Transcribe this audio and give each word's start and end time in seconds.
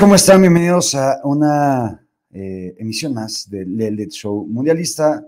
¿Cómo 0.00 0.16
están? 0.16 0.40
Bienvenidos 0.40 0.94
a 0.94 1.20
una 1.22 2.04
eh, 2.32 2.74
emisión 2.78 3.14
más 3.14 3.48
del 3.48 3.76
Lelet 3.76 4.10
Show 4.10 4.46
Mundialista, 4.46 5.24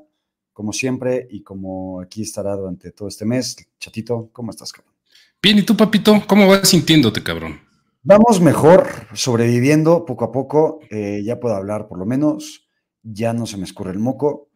como 0.53 0.73
siempre 0.73 1.29
y 1.31 1.43
como 1.43 2.01
aquí 2.01 2.23
estará 2.23 2.57
durante 2.57 2.91
todo 2.91 3.09
este 3.09 3.25
mes. 3.25 3.57
Chatito, 3.79 4.31
¿cómo 4.33 4.51
estás, 4.51 4.73
cabrón? 4.73 4.95
Bien, 5.41 5.59
¿y 5.59 5.63
tú, 5.63 5.77
papito? 5.77 6.23
¿Cómo 6.27 6.49
vas 6.49 6.69
sintiéndote, 6.69 7.23
cabrón? 7.23 7.61
Vamos 8.03 8.41
mejor, 8.41 8.89
sobreviviendo 9.13 10.05
poco 10.05 10.25
a 10.25 10.33
poco. 10.33 10.81
Eh, 10.91 11.23
ya 11.25 11.39
puedo 11.39 11.55
hablar 11.55 11.87
por 11.87 11.99
lo 11.99 12.07
menos. 12.07 12.69
Ya 13.03 13.33
no 13.33 13.47
se 13.47 13.57
me 13.57 13.65
escurre 13.65 13.93
el 13.93 13.99
moco. 14.01 14.49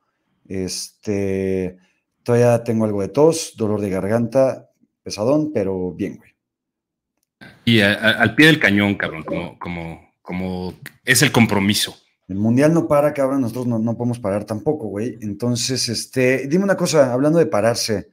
Este, 0.47 1.77
todavía 2.23 2.65
tengo 2.65 2.85
algo 2.85 3.03
de 3.03 3.09
tos, 3.09 3.55
dolor 3.57 3.81
de 3.81 3.91
garganta, 3.91 4.71
pesadón, 5.03 5.53
pero 5.53 5.93
bien, 5.93 6.17
güey. 6.17 6.38
Y 7.65 7.81
al 7.81 8.35
pie 8.35 8.47
del 8.47 8.59
cañón, 8.59 8.95
cabrón, 8.95 9.23
como, 9.23 9.59
como, 9.59 10.13
como 10.23 10.75
es 11.05 11.23
el 11.23 11.33
compromiso. 11.33 11.97
El 12.29 12.37
mundial 12.37 12.75
no 12.75 12.89
para, 12.89 13.15
cabrón, 13.15 13.41
nosotros 13.41 13.67
no, 13.67 13.79
no 13.79 13.97
podemos 13.97 14.19
parar 14.19 14.45
tampoco, 14.45 14.89
güey. 14.89 15.19
Entonces, 15.23 15.89
este, 15.89 16.47
dime 16.47 16.65
una 16.65 16.77
cosa, 16.77 17.13
hablando 17.13 17.39
de 17.39 17.47
pararse, 17.47 18.11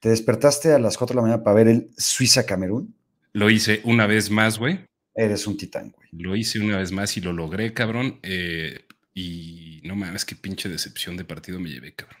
¿te 0.00 0.08
despertaste 0.08 0.72
a 0.72 0.78
las 0.78 0.96
4 0.96 1.14
de 1.14 1.16
la 1.16 1.22
mañana 1.22 1.42
para 1.42 1.56
ver 1.56 1.68
el 1.68 1.90
Suiza-Camerún? 1.96 2.94
Lo 3.32 3.50
hice 3.50 3.80
una 3.84 4.06
vez 4.06 4.30
más, 4.30 4.58
güey. 4.58 4.80
Eres 5.14 5.46
un 5.46 5.56
titán, 5.56 5.92
güey. 5.94 6.08
Lo 6.12 6.36
hice 6.36 6.60
una 6.60 6.78
vez 6.78 6.92
más 6.92 7.16
y 7.16 7.20
lo 7.20 7.32
logré, 7.32 7.74
cabrón. 7.74 8.18
Eh, 8.22 8.86
y 9.14 9.80
no 9.84 9.96
mames, 9.96 10.24
qué 10.24 10.34
pinche 10.34 10.68
decepción 10.68 11.16
de 11.16 11.24
partido 11.24 11.60
me 11.60 11.70
llevé, 11.70 11.94
cabrón. 11.94 12.20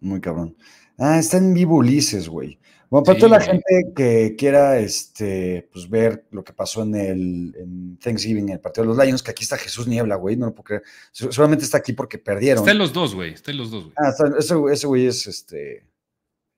Muy 0.00 0.20
cabrón. 0.20 0.56
Ah, 0.98 1.18
está 1.18 1.38
en 1.38 1.54
vivo 1.54 1.76
Ulises, 1.76 2.28
güey. 2.28 2.58
Bueno, 2.92 3.04
para 3.04 3.18
toda 3.18 3.38
la 3.38 3.40
gente 3.40 3.90
que 3.96 4.36
quiera 4.36 4.78
este, 4.78 5.66
pues, 5.72 5.88
ver 5.88 6.26
lo 6.30 6.44
que 6.44 6.52
pasó 6.52 6.82
en 6.82 6.94
el 6.94 7.56
en 7.58 7.96
Thanksgiving, 7.96 8.50
en 8.50 8.52
el 8.56 8.60
partido 8.60 8.84
de 8.84 8.88
los 8.88 9.02
Lions, 9.02 9.22
que 9.22 9.30
aquí 9.30 9.44
está 9.44 9.56
Jesús 9.56 9.86
Niebla, 9.86 10.16
güey, 10.16 10.36
no 10.36 10.44
lo 10.44 10.54
puedo 10.54 10.64
creer. 10.64 10.82
Solamente 11.10 11.64
está 11.64 11.78
aquí 11.78 11.94
porque 11.94 12.18
perdieron. 12.18 12.58
Está 12.58 12.72
en 12.72 12.76
los 12.76 12.92
dos, 12.92 13.14
güey. 13.14 13.32
Está 13.32 13.50
en 13.50 13.56
los 13.56 13.70
dos, 13.70 13.84
güey. 13.84 13.94
Ah, 13.96 14.12
ese, 14.70 14.86
güey 14.86 15.06
es 15.06 15.26
este. 15.26 15.86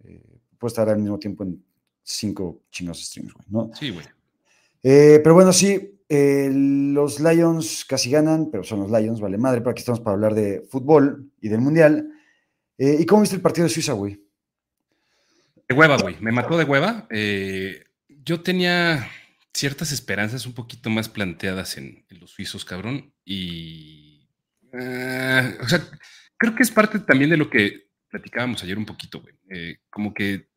Eh, 0.02 0.40
puede 0.58 0.70
estar 0.70 0.88
al 0.88 0.98
mismo 0.98 1.20
tiempo 1.20 1.44
en 1.44 1.64
cinco 2.02 2.62
chingos 2.68 3.00
streams, 3.00 3.32
güey, 3.32 3.46
¿no? 3.50 3.70
Sí, 3.72 3.90
güey. 3.90 4.04
Eh, 4.82 5.20
pero 5.22 5.36
bueno, 5.36 5.52
sí, 5.52 6.00
eh, 6.08 6.50
los 6.52 7.20
Lions 7.20 7.84
casi 7.84 8.10
ganan, 8.10 8.50
pero 8.50 8.64
son 8.64 8.80
los 8.80 8.90
Lions, 8.90 9.20
vale 9.20 9.38
madre, 9.38 9.60
pero 9.60 9.70
aquí 9.70 9.82
estamos 9.82 10.00
para 10.00 10.14
hablar 10.14 10.34
de 10.34 10.66
fútbol 10.68 11.30
y 11.40 11.48
del 11.48 11.60
Mundial. 11.60 12.10
¿Y 12.76 13.06
cómo 13.06 13.20
viste 13.20 13.36
el 13.36 13.40
partido 13.40 13.68
de 13.68 13.72
Suiza, 13.72 13.92
güey? 13.92 14.23
De 15.68 15.74
hueva, 15.74 15.96
güey. 15.96 16.16
Me 16.20 16.32
mató 16.32 16.58
de 16.58 16.64
hueva. 16.64 17.06
Eh, 17.10 17.84
yo 18.08 18.42
tenía 18.42 19.08
ciertas 19.52 19.92
esperanzas 19.92 20.46
un 20.46 20.52
poquito 20.52 20.90
más 20.90 21.08
planteadas 21.08 21.78
en, 21.78 22.04
los 22.10 22.30
suizos, 22.30 22.64
cabrón. 22.64 23.14
Y. 23.24 24.28
Eh, 24.72 25.58
o 25.60 25.68
sea, 25.68 25.80
creo 26.36 26.54
que 26.54 26.62
es 26.62 26.70
parte 26.70 26.98
también 26.98 27.30
de 27.30 27.36
lo 27.36 27.48
que 27.48 27.88
platicábamos 28.08 28.62
ayer 28.62 28.78
un 28.78 28.86
poquito, 28.86 29.20
güey. 29.20 29.34
Eh, 29.50 29.78
como 29.90 30.12
que 30.12 30.48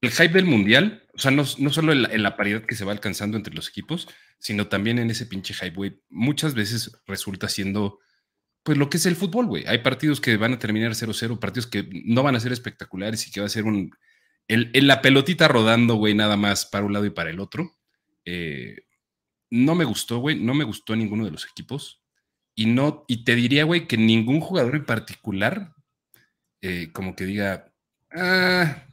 el 0.00 0.10
hype 0.10 0.34
del 0.34 0.44
mundial, 0.44 1.06
o 1.14 1.18
sea, 1.18 1.30
no, 1.30 1.44
solo 1.44 1.92
en 1.92 2.22
la, 2.22 2.36
paridad 2.36 2.62
que 2.62 2.74
se 2.74 2.84
va 2.84 2.92
alcanzando 2.92 3.36
entre 3.36 3.54
los 3.54 3.68
equipos, 3.68 4.08
sino 4.38 4.68
también 4.68 4.98
en 4.98 5.10
ese 5.10 5.26
pinche 5.26 5.54
hype, 5.54 5.74
güey. 5.74 6.00
Muchas 6.08 6.54
veces 6.54 7.00
resulta 7.06 7.48
siendo 7.48 7.98
pues 8.62 8.76
lo 8.78 8.90
que 8.90 8.96
es 8.96 9.06
el 9.06 9.16
fútbol, 9.16 9.46
güey. 9.46 9.64
Hay 9.66 9.78
partidos 9.78 10.20
que 10.20 10.36
van 10.36 10.52
a 10.52 10.58
terminar 10.58 10.92
0-0, 10.92 11.38
partidos 11.38 11.68
que 11.68 11.88
no 12.04 12.24
van 12.24 12.34
a 12.34 12.40
ser 12.40 12.52
espectaculares 12.52 13.26
y 13.26 13.30
que 13.30 13.40
va 13.40 13.46
a 13.46 13.50
ser 13.50 13.64
un 13.64 13.92
el, 14.48 14.70
la 14.86 15.02
pelotita 15.02 15.48
rodando, 15.48 15.94
güey, 15.94 16.14
nada 16.14 16.36
más 16.36 16.66
para 16.66 16.84
un 16.84 16.92
lado 16.92 17.06
y 17.06 17.10
para 17.10 17.30
el 17.30 17.40
otro. 17.40 17.76
Eh, 18.24 18.76
no 19.50 19.74
me 19.74 19.84
gustó, 19.84 20.18
güey, 20.18 20.36
no 20.36 20.54
me 20.54 20.64
gustó 20.64 20.94
ninguno 20.96 21.24
de 21.24 21.30
los 21.30 21.46
equipos. 21.46 22.02
Y, 22.54 22.66
no, 22.66 23.04
y 23.08 23.24
te 23.24 23.34
diría, 23.34 23.64
güey, 23.64 23.86
que 23.86 23.96
ningún 23.96 24.40
jugador 24.40 24.76
en 24.76 24.86
particular, 24.86 25.74
eh, 26.62 26.90
como 26.92 27.14
que 27.14 27.26
diga, 27.26 27.72
ah, 28.12 28.84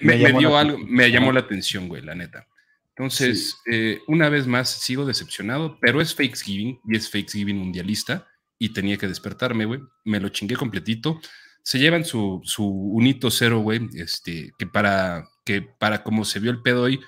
me, 0.00 0.16
dio 0.16 0.56
algo, 0.56 0.78
me 0.78 1.10
llamó 1.10 1.32
la 1.32 1.40
atención, 1.40 1.88
güey, 1.88 2.02
la 2.02 2.14
neta. 2.14 2.48
Entonces, 2.96 3.56
eh, 3.70 4.00
una 4.08 4.28
vez 4.28 4.46
más, 4.46 4.70
sigo 4.70 5.06
decepcionado, 5.06 5.78
pero 5.80 6.00
es 6.00 6.14
Fakesgiving 6.14 6.80
y 6.84 6.96
es 6.96 7.10
Fakesgiving 7.10 7.56
mundialista 7.56 8.28
y 8.58 8.70
tenía 8.70 8.98
que 8.98 9.08
despertarme, 9.08 9.64
güey. 9.64 9.80
Me 10.04 10.20
lo 10.20 10.28
chingué 10.28 10.56
completito 10.56 11.20
se 11.62 11.78
llevan 11.78 12.04
su, 12.04 12.40
su 12.44 12.66
unito 12.66 13.30
cero, 13.30 13.60
güey, 13.60 13.88
este, 13.94 14.52
que 14.58 14.66
para, 14.66 15.28
que 15.44 15.62
para 15.62 16.02
como 16.02 16.24
se 16.24 16.40
vio 16.40 16.50
el 16.50 16.62
pedo 16.62 16.82
hoy, 16.82 17.00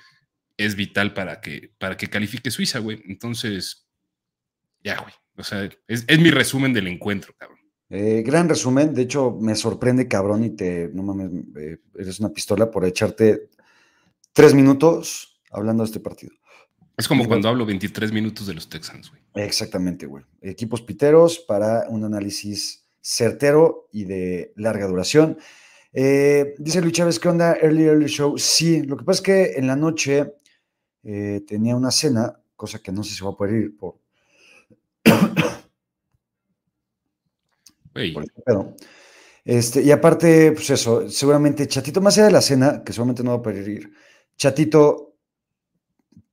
es 0.57 0.75
vital 0.75 1.13
para 1.13 1.41
que, 1.41 1.71
para 1.77 1.97
que 1.97 2.07
califique 2.07 2.51
Suiza, 2.51 2.79
güey. 2.79 3.01
Entonces, 3.07 3.87
ya, 4.83 4.99
güey. 5.01 5.13
O 5.37 5.43
sea, 5.43 5.69
es, 5.87 6.19
mi 6.19 6.31
resumen 6.31 6.73
del 6.73 6.87
encuentro, 6.87 7.33
cabrón. 7.37 7.59
Eh, 7.89 8.23
gran 8.25 8.49
resumen, 8.49 8.93
de 8.93 9.03
hecho 9.03 9.37
me 9.39 9.55
sorprende 9.55 10.07
cabrón 10.07 10.43
y 10.43 10.49
te, 10.51 10.89
no 10.93 11.03
mames, 11.03 11.29
eh, 11.57 11.77
eres 11.99 12.19
una 12.19 12.29
pistola 12.29 12.71
por 12.71 12.83
echarte 12.83 13.49
tres 14.33 14.55
minutos 14.55 15.41
hablando 15.51 15.83
de 15.83 15.87
este 15.87 15.99
partido. 15.99 16.33
Es 16.97 17.07
como 17.07 17.27
cuando 17.27 17.49
hablo 17.49 17.65
23 17.65 18.11
minutos 18.13 18.47
de 18.47 18.53
los 18.53 18.69
Texans, 18.69 19.09
güey. 19.09 19.21
Exactamente, 19.35 20.05
güey. 20.05 20.23
Equipos 20.41 20.81
piteros 20.81 21.39
para 21.39 21.87
un 21.89 22.05
análisis 22.05 22.84
certero 23.05 23.87
y 23.91 24.05
de 24.05 24.51
larga 24.55 24.87
duración. 24.87 25.37
Eh, 25.93 26.55
dice 26.57 26.81
Luis 26.81 26.93
Chávez, 26.93 27.19
¿qué 27.19 27.29
onda? 27.29 27.55
Early, 27.55 27.83
early 27.83 28.07
show. 28.07 28.35
Sí, 28.37 28.81
lo 28.81 28.97
que 28.97 29.05
pasa 29.05 29.19
es 29.19 29.21
que 29.21 29.59
en 29.59 29.67
la 29.67 29.75
noche 29.75 30.33
eh, 31.03 31.43
tenía 31.47 31.75
una 31.75 31.91
cena, 31.91 32.41
cosa 32.55 32.79
que 32.79 32.91
no 32.91 33.03
sé 33.03 33.13
si 33.13 33.23
va 33.23 33.29
a 33.29 33.37
poder 33.37 33.55
ir 33.55 33.77
por... 33.77 33.99
Este, 39.45 39.83
y 39.83 39.91
aparte, 39.91 40.51
pues 40.51 40.71
eso, 40.71 41.07
seguramente 41.07 41.67
Chatito, 41.67 42.01
más 42.01 42.17
allá 42.17 42.25
de 42.25 42.33
la 42.33 42.41
cena, 42.41 42.83
que 42.83 42.91
seguramente 42.91 43.23
no 43.23 43.29
va 43.29 43.37
a 43.37 43.41
poder 43.43 43.67
ir, 43.69 43.93
Chatito, 44.35 45.15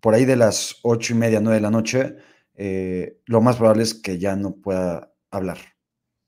por 0.01 0.15
ahí 0.15 0.25
de 0.25 0.37
las 0.37 0.77
ocho 0.83 1.13
y 1.13 1.17
media, 1.17 1.39
nueve 1.41 1.57
de 1.57 1.61
la 1.61 1.71
noche, 1.71 2.17
eh, 2.55 3.21
lo 3.27 3.43
más 3.43 3.57
probable 3.57 3.83
es 3.83 3.95
que 3.95 4.19
ya 4.19 4.35
no 4.35 4.57
pueda 4.57 5.13
hablar. 5.31 5.72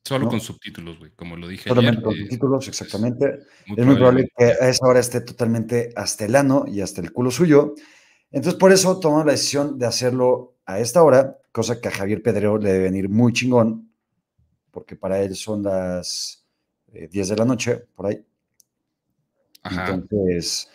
Solo 0.06 0.28
con 0.28 0.38
subtítulos, 0.38 0.98
güey, 0.98 1.12
como 1.12 1.34
lo 1.34 1.48
dije. 1.48 1.70
Solamente 1.70 2.02
con 2.02 2.14
eh, 2.14 2.18
subtítulos, 2.18 2.68
exactamente. 2.68 3.38
es 3.74 3.86
muy 3.86 3.94
probable 3.94 4.28
que 4.36 4.44
a 4.44 4.68
esa 4.68 4.86
hora 4.86 5.00
esté 5.00 5.22
totalmente 5.22 5.94
hasta 5.96 6.26
el 6.26 6.36
ano 6.36 6.66
y 6.68 6.82
hasta 6.82 7.00
el 7.00 7.10
culo 7.10 7.30
suyo. 7.30 7.74
Entonces, 8.30 8.58
por 8.60 8.70
eso 8.70 9.00
tomamos 9.00 9.24
la 9.24 9.32
decisión 9.32 9.78
de 9.78 9.86
hacerlo 9.86 10.56
a 10.66 10.78
esta 10.78 11.02
hora, 11.02 11.38
cosa 11.52 11.80
que 11.80 11.88
a 11.88 11.90
Javier 11.90 12.22
Pedrero 12.22 12.58
le 12.58 12.70
debe 12.72 12.84
venir 12.84 13.08
muy 13.08 13.32
chingón, 13.32 13.90
porque 14.70 14.94
para 14.94 15.22
él 15.22 15.34
son 15.36 15.62
las 15.62 16.44
10 16.92 17.14
eh, 17.14 17.30
de 17.30 17.36
la 17.36 17.46
noche, 17.46 17.86
por 17.96 18.06
ahí. 18.06 18.22
Entonces, 19.64 20.68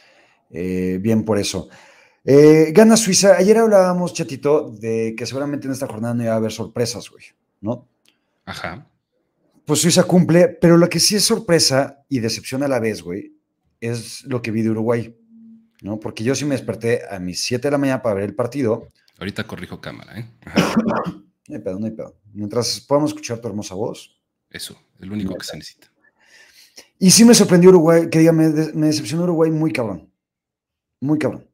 eh, 0.50 0.98
bien 1.00 1.24
por 1.24 1.38
eso. 1.38 1.70
gana 2.26 2.98
Suiza. 2.98 3.38
Ayer 3.38 3.60
hablábamos, 3.60 4.12
chatito, 4.12 4.72
de 4.72 5.14
que 5.16 5.28
seguramente 5.28 5.68
en 5.68 5.74
esta 5.74 5.86
jornada 5.86 6.16
no 6.16 6.24
iba 6.24 6.34
a 6.34 6.38
haber 6.38 6.52
sorpresas, 6.52 7.12
güey, 7.12 7.26
¿no? 7.62 7.88
Ajá 8.46 8.88
pues 9.70 9.82
Suiza 9.82 10.02
cumple, 10.02 10.48
pero 10.48 10.78
lo 10.78 10.90
que 10.90 11.00
sí 11.00 11.16
es 11.16 11.24
sorpresa 11.24 12.04
y 12.10 12.22
decepción 12.22 12.64
a 12.64 12.68
la 12.68 12.80
vez, 12.80 13.04
güey, 13.04 13.36
es 13.80 14.24
lo 14.24 14.42
que 14.42 14.50
vi 14.50 14.64
de 14.64 14.72
Uruguay, 14.72 15.16
¿no? 15.84 16.00
Porque 16.00 16.24
yo 16.24 16.34
sí 16.34 16.44
me 16.44 16.56
desperté 16.56 17.04
a 17.08 17.20
mis 17.20 17.44
7 17.44 17.68
de 17.68 17.72
la 17.74 17.78
mañana 17.78 18.02
para 18.02 18.16
ver 18.16 18.24
el 18.24 18.34
partido. 18.34 18.92
Ahorita 19.20 19.46
corrijo 19.46 19.80
cámara, 19.80 20.18
¿eh? 20.18 20.26
no 21.48 21.56
hay 21.56 21.62
pedo, 21.62 21.78
no 21.78 21.86
hay 21.86 21.92
pedo. 21.92 22.20
Mientras 22.34 22.82
podamos 22.82 23.12
escuchar 23.12 23.38
tu 23.42 23.48
hermosa 23.48 23.76
voz. 23.76 24.20
Eso, 24.50 24.76
es 25.00 25.06
lo 25.06 25.14
único 25.14 25.36
que 25.36 25.46
se 25.46 25.56
necesita. 25.56 25.92
Y 26.98 27.12
sí 27.12 27.24
me 27.24 27.36
sorprendió 27.36 27.70
Uruguay, 27.70 28.10
que 28.10 28.18
diga, 28.18 28.32
me, 28.32 28.50
decepcionó 28.50 29.26
Uruguay 29.26 29.52
muy 29.52 29.72
cabrón. 29.72 30.12
Muy 31.00 31.20
cabrón. 31.20 31.48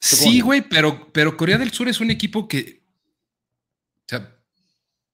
Sí, 0.00 0.40
güey, 0.40 0.66
pero, 0.66 1.12
pero 1.12 1.36
Corea 1.36 1.58
del 1.58 1.72
Sur 1.72 1.90
es 1.90 2.00
un 2.00 2.10
equipo 2.10 2.48
que. 2.48 2.81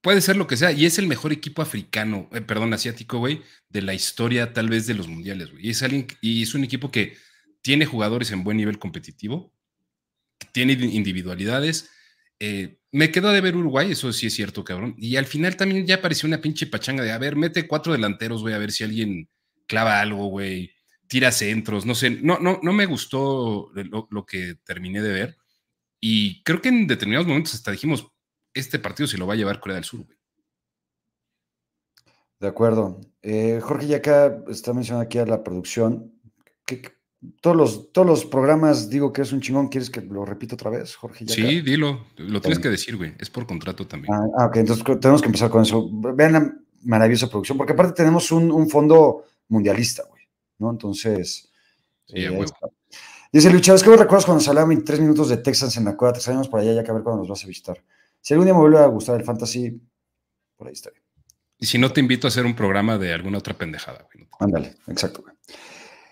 Puede 0.08 0.22
ser 0.22 0.36
lo 0.36 0.46
que 0.46 0.56
sea, 0.56 0.72
y 0.72 0.86
es 0.86 0.98
el 0.98 1.06
mejor 1.06 1.34
equipo 1.34 1.60
africano, 1.60 2.30
eh, 2.32 2.40
perdón, 2.40 2.72
asiático, 2.72 3.18
güey, 3.18 3.42
de 3.68 3.82
la 3.82 3.92
historia 3.92 4.54
tal 4.54 4.70
vez 4.70 4.86
de 4.86 4.94
los 4.94 5.06
mundiales, 5.06 5.50
güey. 5.50 5.66
Y 5.66 5.68
es, 5.68 5.82
alguien, 5.82 6.06
y 6.22 6.42
es 6.42 6.54
un 6.54 6.64
equipo 6.64 6.90
que 6.90 7.18
tiene 7.60 7.84
jugadores 7.84 8.30
en 8.30 8.42
buen 8.42 8.56
nivel 8.56 8.78
competitivo, 8.78 9.52
tiene 10.50 10.72
individualidades. 10.72 11.90
Eh, 12.40 12.78
me 12.90 13.10
quedo 13.12 13.30
de 13.32 13.42
ver 13.42 13.54
Uruguay, 13.54 13.92
eso 13.92 14.10
sí 14.14 14.28
es 14.28 14.32
cierto, 14.32 14.64
cabrón. 14.64 14.94
Y 14.96 15.16
al 15.16 15.26
final 15.26 15.56
también 15.58 15.86
ya 15.86 15.96
apareció 15.96 16.26
una 16.26 16.40
pinche 16.40 16.66
pachanga 16.66 17.02
de, 17.04 17.12
a 17.12 17.18
ver, 17.18 17.36
mete 17.36 17.68
cuatro 17.68 17.92
delanteros, 17.92 18.40
güey, 18.40 18.54
a 18.54 18.58
ver 18.58 18.72
si 18.72 18.84
alguien 18.84 19.28
clava 19.66 20.00
algo, 20.00 20.28
güey, 20.28 20.72
tira 21.06 21.32
centros, 21.32 21.84
no 21.84 21.94
sé, 21.94 22.08
no, 22.08 22.38
no, 22.38 22.60
no 22.62 22.72
me 22.72 22.86
gustó 22.86 23.70
lo, 23.74 24.08
lo 24.10 24.24
que 24.24 24.54
terminé 24.64 25.02
de 25.02 25.12
ver. 25.12 25.36
Y 26.00 26.42
creo 26.44 26.62
que 26.62 26.70
en 26.70 26.86
determinados 26.86 27.26
momentos 27.26 27.52
hasta 27.52 27.72
dijimos, 27.72 28.06
este 28.58 28.78
partido 28.78 29.06
se 29.06 29.18
lo 29.18 29.26
va 29.26 29.34
a 29.34 29.36
llevar 29.36 29.60
Corea 29.60 29.76
del 29.76 29.84
Sur, 29.84 30.04
güey. 30.04 30.18
De 32.40 32.46
acuerdo. 32.46 33.00
Eh, 33.22 33.60
Jorge, 33.62 33.88
ya 33.88 33.96
acá 33.96 34.44
está 34.48 34.72
mencionando 34.72 35.04
aquí 35.04 35.18
a 35.18 35.26
la 35.26 35.42
producción. 35.42 36.12
todos 37.40 37.56
los, 37.56 37.92
todos 37.92 38.06
los 38.06 38.24
programas 38.24 38.88
digo 38.88 39.12
que 39.12 39.22
es 39.22 39.32
un 39.32 39.40
chingón. 39.40 39.68
¿Quieres 39.68 39.90
que 39.90 40.00
lo 40.02 40.24
repita 40.24 40.54
otra 40.54 40.70
vez, 40.70 40.94
Jorge? 40.94 41.26
Sí, 41.26 41.60
dilo. 41.62 42.06
Lo 42.16 42.40
tienes 42.40 42.60
que 42.60 42.68
decir, 42.68 42.96
güey. 42.96 43.14
Es 43.18 43.28
por 43.28 43.46
contrato 43.46 43.86
también. 43.88 44.14
Ah, 44.14 44.24
ah, 44.38 44.46
ok. 44.46 44.56
Entonces 44.56 44.84
tenemos 45.00 45.20
que 45.20 45.26
empezar 45.26 45.50
con 45.50 45.62
eso. 45.62 45.88
Vean 46.14 46.32
la 46.32 46.54
maravillosa 46.84 47.28
producción, 47.28 47.58
porque 47.58 47.72
aparte 47.72 47.94
tenemos 47.94 48.30
un, 48.30 48.68
fondo 48.68 49.24
mundialista, 49.48 50.04
güey. 50.08 50.22
¿No? 50.58 50.70
Entonces. 50.70 51.50
Sí, 52.06 52.24
eh, 52.24 52.44
Dice 53.30 53.50
Lucha, 53.50 53.74
es 53.74 53.82
que 53.82 53.90
me 53.90 53.96
recuerdas 53.96 54.24
cuando 54.24 54.42
se 54.42 54.54
23 54.54 55.00
minutos 55.00 55.28
de 55.28 55.36
Texans 55.36 55.76
en 55.76 55.84
la 55.84 55.96
cueva, 55.96 56.14
te 56.14 56.20
salimos 56.20 56.48
por 56.48 56.60
allá 56.60 56.72
ya 56.72 56.82
que 56.82 56.90
a 56.90 56.94
ver 56.94 57.02
cuándo 57.02 57.20
nos 57.20 57.28
vas 57.28 57.44
a 57.44 57.46
visitar. 57.46 57.78
Si 58.20 58.34
algún 58.34 58.46
día 58.46 58.54
me 58.54 58.60
vuelve 58.60 58.78
a 58.78 58.86
gustar 58.86 59.18
el 59.18 59.24
fantasy, 59.24 59.80
por 60.56 60.68
ahí 60.68 60.72
está. 60.72 60.90
Y 61.58 61.66
si 61.66 61.78
no, 61.78 61.92
te 61.92 62.00
invito 62.00 62.26
a 62.26 62.28
hacer 62.28 62.46
un 62.46 62.54
programa 62.54 62.98
de 62.98 63.12
alguna 63.12 63.38
otra 63.38 63.56
pendejada, 63.56 64.06
güey. 64.12 64.28
Ándale, 64.38 64.76
exacto, 64.86 65.22
güey. 65.22 65.34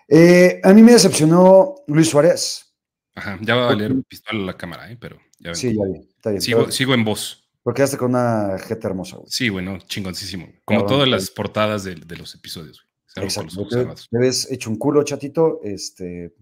Eh, 0.08 0.60
a 0.62 0.72
mí 0.72 0.82
me 0.82 0.92
decepcionó 0.92 1.76
Luis 1.86 2.08
Suárez. 2.08 2.74
Ajá, 3.14 3.38
ya 3.40 3.54
va 3.54 3.64
a 3.64 3.66
valer 3.66 3.94
pistola 4.08 4.42
a 4.42 4.46
la 4.46 4.56
cámara, 4.56 4.90
¿eh? 4.90 4.96
pero 5.00 5.18
ya 5.38 5.54
Sí, 5.54 5.74
ya 5.74 5.84
vi, 5.84 6.08
está 6.16 6.30
bien. 6.30 6.42
Sigo, 6.42 6.70
sigo 6.70 6.94
en 6.94 7.04
voz. 7.04 7.48
Porque 7.62 7.78
quedaste 7.78 7.96
con 7.96 8.10
una 8.10 8.58
jeta 8.58 8.88
hermosa, 8.88 9.16
güey. 9.16 9.28
Sí, 9.30 9.48
bueno, 9.48 9.78
chingoncísimo. 9.78 10.48
Como 10.64 10.86
todas 10.86 11.08
las 11.08 11.30
portadas 11.30 11.82
de, 11.84 11.96
los 12.16 12.34
episodios, 12.34 12.84
güey. 13.14 13.24
Exacto. 13.24 13.66
Te, 13.66 14.18
ves 14.18 14.50
hecho 14.50 14.70
un 14.70 14.76
culo, 14.76 15.02
chatito, 15.02 15.60
este, 15.64 16.34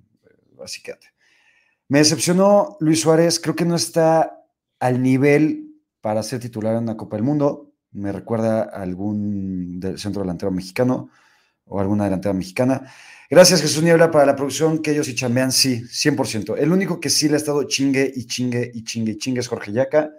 así 0.62 0.82
quédate. 0.82 1.06
Me 1.88 1.99
decepcionó 1.99 2.76
Luis 2.81 3.00
Suárez, 3.00 3.38
creo 3.38 3.55
que 3.55 3.64
no 3.64 3.76
está 3.76 4.44
al 4.84 5.00
nivel 5.00 5.81
para 6.02 6.22
ser 6.22 6.40
titular 6.40 6.76
en 6.76 6.82
una 6.82 6.98
Copa 6.98 7.16
del 7.16 7.25
Mundo. 7.25 7.72
Me 7.92 8.12
recuerda 8.12 8.64
a 8.64 8.82
algún 8.82 9.81
centro 9.96 10.20
delantero 10.20 10.52
mexicano 10.52 11.08
o 11.64 11.81
alguna 11.81 12.04
delantera 12.04 12.34
mexicana. 12.34 12.92
Gracias, 13.31 13.62
Jesús 13.62 13.82
Niebla, 13.82 14.10
para 14.10 14.26
la 14.26 14.36
producción 14.36 14.82
que 14.82 14.90
ellos 14.90 15.08
y 15.08 15.14
chambean, 15.14 15.52
sí, 15.52 15.81
100%. 15.84 16.58
El 16.58 16.70
único 16.70 17.00
que 17.00 17.08
sí 17.08 17.28
le 17.28 17.34
ha 17.34 17.36
estado 17.38 17.62
chingue 17.62 18.12
y 18.14 18.26
chingue 18.26 18.70
y 18.75 18.84
chingue 18.84 19.12
y 19.12 19.16
chingue 19.16 19.40
es 19.40 19.48
Jorge 19.48 19.72
Yaca. 19.72 20.10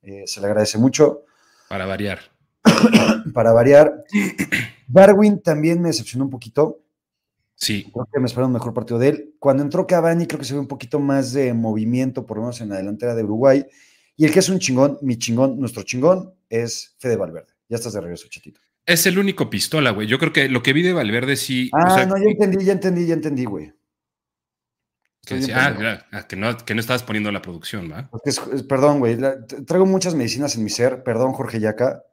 Eh, 0.00 0.22
se 0.26 0.40
le 0.40 0.46
agradece 0.46 0.78
mucho. 0.78 1.24
Para 1.68 1.84
variar. 1.84 2.20
para 3.34 3.52
variar. 3.52 4.04
Darwin 4.86 5.42
también 5.42 5.82
me 5.82 5.88
decepcionó 5.88 6.26
un 6.26 6.30
poquito. 6.30 6.84
Sí. 7.56 7.90
Creo 7.92 8.08
que 8.12 8.20
me 8.20 8.26
esperaba 8.26 8.46
un 8.46 8.52
mejor 8.52 8.74
partido 8.74 9.00
de 9.00 9.08
él. 9.08 9.34
Cuando 9.40 9.64
entró 9.64 9.88
Cavani, 9.88 10.28
creo 10.28 10.38
que 10.38 10.46
se 10.46 10.54
ve 10.54 10.60
un 10.60 10.68
poquito 10.68 11.00
más 11.00 11.32
de 11.32 11.52
movimiento, 11.52 12.24
por 12.24 12.36
lo 12.36 12.44
menos 12.44 12.60
en 12.60 12.68
la 12.68 12.76
delantera 12.76 13.16
de 13.16 13.24
Uruguay. 13.24 13.66
Y 14.16 14.24
el 14.24 14.32
que 14.32 14.38
es 14.38 14.48
un 14.48 14.58
chingón, 14.58 14.98
mi 15.02 15.18
chingón, 15.18 15.58
nuestro 15.58 15.82
chingón, 15.82 16.34
es 16.48 16.94
Fede 16.98 17.16
Valverde. 17.16 17.52
Ya 17.68 17.76
estás 17.76 17.94
de 17.94 18.00
regreso, 18.00 18.28
chatito. 18.28 18.60
Es 18.86 19.06
el 19.06 19.18
único 19.18 19.48
pistola, 19.48 19.90
güey. 19.90 20.06
Yo 20.06 20.18
creo 20.18 20.32
que 20.32 20.48
lo 20.48 20.62
que 20.62 20.72
vi 20.72 20.82
de 20.82 20.92
Valverde 20.92 21.36
sí. 21.36 21.70
Ah, 21.72 22.04
no, 22.06 22.16
ya 22.18 22.30
entendí, 22.30 22.64
ya 22.64 22.72
entendí, 22.72 23.06
ya 23.06 23.14
entendí, 23.14 23.44
güey. 23.44 23.72
ah, 25.54 26.04
ah 26.12 26.26
que, 26.28 26.36
no, 26.36 26.56
que 26.58 26.74
no 26.74 26.80
estabas 26.80 27.02
poniendo 27.02 27.32
la 27.32 27.40
producción, 27.40 27.90
¿va? 27.90 28.10
perdón, 28.68 29.00
güey. 29.00 29.16
Traigo 29.66 29.86
muchas 29.86 30.14
medicinas 30.14 30.54
en 30.56 30.64
mi 30.64 30.70
ser. 30.70 31.02
Perdón, 31.02 31.32
Jorge 31.32 31.60
Yaca. 31.60 32.04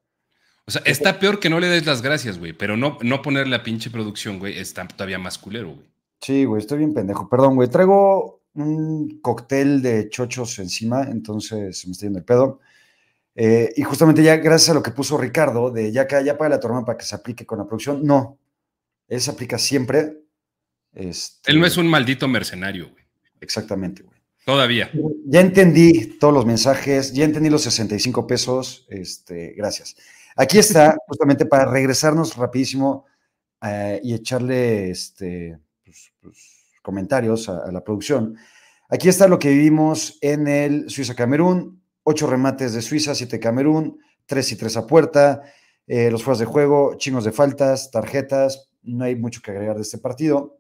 O 0.66 0.72
sea, 0.72 0.82
está 0.86 1.20
peor 1.20 1.40
que 1.40 1.50
no 1.50 1.60
le 1.60 1.68
des 1.68 1.86
las 1.86 2.02
gracias, 2.02 2.40
güey. 2.40 2.54
Pero 2.54 2.78
no, 2.78 2.98
no 3.02 3.22
poner 3.22 3.48
la 3.48 3.64
pinche 3.64 3.90
producción, 3.90 4.40
güey, 4.40 4.58
está 4.58 4.88
todavía 4.88 5.20
más 5.20 5.38
culero, 5.38 5.74
güey. 5.76 5.92
Sí, 6.22 6.46
güey, 6.46 6.62
estoy 6.62 6.78
bien 6.78 6.94
pendejo. 6.94 7.28
Perdón, 7.28 7.56
güey. 7.56 7.68
Traigo 7.68 8.41
un 8.54 9.20
cóctel 9.22 9.82
de 9.82 10.10
chochos 10.10 10.60
encima, 10.60 11.04
entonces 11.04 11.80
se 11.80 11.88
me 11.88 11.92
está 11.92 12.06
yendo 12.06 12.20
el 12.20 12.26
pedo. 12.26 12.60
Eh, 13.36 13.72
y 13.78 13.84
justamente 13.84 14.24
ya 14.24 14.38
gracias 14.38 14.72
a 14.72 14.74
lo 14.74 14.84
que 14.84 14.92
puso 14.92 15.18
Ricardo, 15.18 15.72
de 15.72 15.92
ya 15.92 16.06
que 16.08 16.24
ya 16.24 16.38
paga 16.38 16.50
la 16.50 16.60
torma 16.60 16.84
para 16.84 16.98
que 16.98 17.06
se 17.06 17.16
aplique 17.16 17.46
con 17.46 17.60
la 17.60 17.66
producción, 17.66 18.06
no, 18.06 18.38
él 19.08 19.22
se 19.22 19.32
aplica 19.32 19.58
siempre. 19.58 20.18
Este, 20.94 21.52
él 21.52 21.60
no 21.60 21.66
es 21.66 21.78
un 21.78 21.88
maldito 21.88 22.28
mercenario, 22.28 22.90
güey. 22.90 23.04
Exactamente, 23.40 24.04
güey. 24.04 24.22
Todavía. 24.46 24.92
Ya 25.26 25.40
entendí 25.40 26.18
todos 26.20 26.34
los 26.34 26.46
mensajes, 26.46 27.14
ya 27.14 27.24
entendí 27.26 27.50
los 27.50 27.62
65 27.64 28.26
pesos, 28.26 28.86
este, 28.90 29.54
gracias. 29.56 29.96
Aquí 30.36 30.58
está, 30.58 30.98
justamente 31.08 31.46
para 31.46 31.66
regresarnos 31.66 32.36
rapidísimo 32.36 33.06
eh, 33.62 34.00
y 34.04 34.14
echarle 34.14 34.90
este, 34.90 35.60
pues, 35.84 36.12
pues, 36.20 36.61
comentarios 36.82 37.50
a, 37.50 37.72
la 37.72 37.84
producción. 37.84 38.38
Aquí 38.90 39.10
está 39.10 39.28
lo 39.28 39.40
que 39.40 39.50
vivimos 39.50 40.18
en 40.22 40.48
el 40.48 40.90
Suiza-Camerún, 40.90 41.82
ocho 42.04 42.28
remates 42.28 42.74
de 42.74 42.82
Suiza, 42.82 43.16
siete 43.16 43.40
Camerún, 43.40 44.00
tres 44.26 44.52
y 44.52 44.56
tres 44.56 44.78
a 44.78 44.86
puerta, 44.86 45.42
eh, 45.88 46.12
los 46.12 46.24
fuerzas 46.24 46.40
de 46.40 46.46
juego, 46.46 46.96
chingos 46.98 47.24
de 47.24 47.32
faltas, 47.32 47.92
tarjetas, 47.92 48.70
no 48.84 49.06
hay 49.06 49.16
mucho 49.16 49.42
que 49.42 49.52
agregar 49.52 49.76
de 49.76 49.84
este 49.84 49.98
partido. 49.98 50.58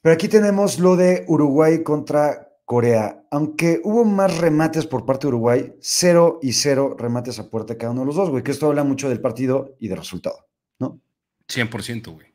Pero 0.00 0.14
aquí 0.14 0.28
tenemos 0.28 0.78
lo 0.78 0.96
de 0.96 1.24
Uruguay 1.28 1.82
contra 1.82 2.48
Corea. 2.64 3.24
Aunque 3.30 3.80
hubo 3.82 4.04
más 4.04 4.38
remates 4.38 4.86
por 4.86 5.06
parte 5.06 5.22
de 5.22 5.28
Uruguay, 5.28 5.74
cero 5.80 6.38
y 6.42 6.52
cero 6.52 6.94
remates 6.98 7.38
a 7.38 7.48
puerta 7.48 7.76
cada 7.76 7.92
uno 7.92 8.02
de 8.02 8.06
los 8.06 8.16
dos, 8.16 8.30
güey, 8.30 8.42
que 8.42 8.52
esto 8.52 8.66
habla 8.66 8.84
mucho 8.84 9.08
del 9.08 9.20
partido 9.20 9.74
y 9.80 9.88
del 9.88 9.98
resultado, 9.98 10.46
¿no? 10.78 11.00
100%, 11.48 12.12
güey. 12.12 12.26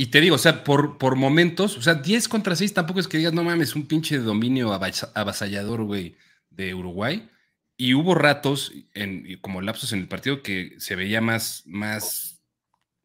Y 0.00 0.06
te 0.06 0.20
digo, 0.20 0.36
o 0.36 0.38
sea, 0.38 0.62
por, 0.62 0.96
por 0.96 1.16
momentos, 1.16 1.76
o 1.76 1.82
sea, 1.82 1.94
10 1.94 2.28
contra 2.28 2.54
6 2.54 2.72
tampoco 2.72 3.00
es 3.00 3.08
que 3.08 3.18
digas, 3.18 3.32
no 3.32 3.42
mames, 3.42 3.74
un 3.74 3.88
pinche 3.88 4.18
dominio 4.18 4.72
avasallador, 4.72 5.82
güey, 5.82 6.14
de 6.50 6.72
Uruguay. 6.72 7.28
Y 7.76 7.94
hubo 7.94 8.14
ratos, 8.14 8.72
en, 8.94 9.40
como 9.40 9.60
lapsos 9.60 9.92
en 9.92 9.98
el 9.98 10.06
partido, 10.06 10.40
que 10.40 10.76
se 10.78 10.94
veía 10.94 11.20
más, 11.20 11.64
más, 11.66 12.40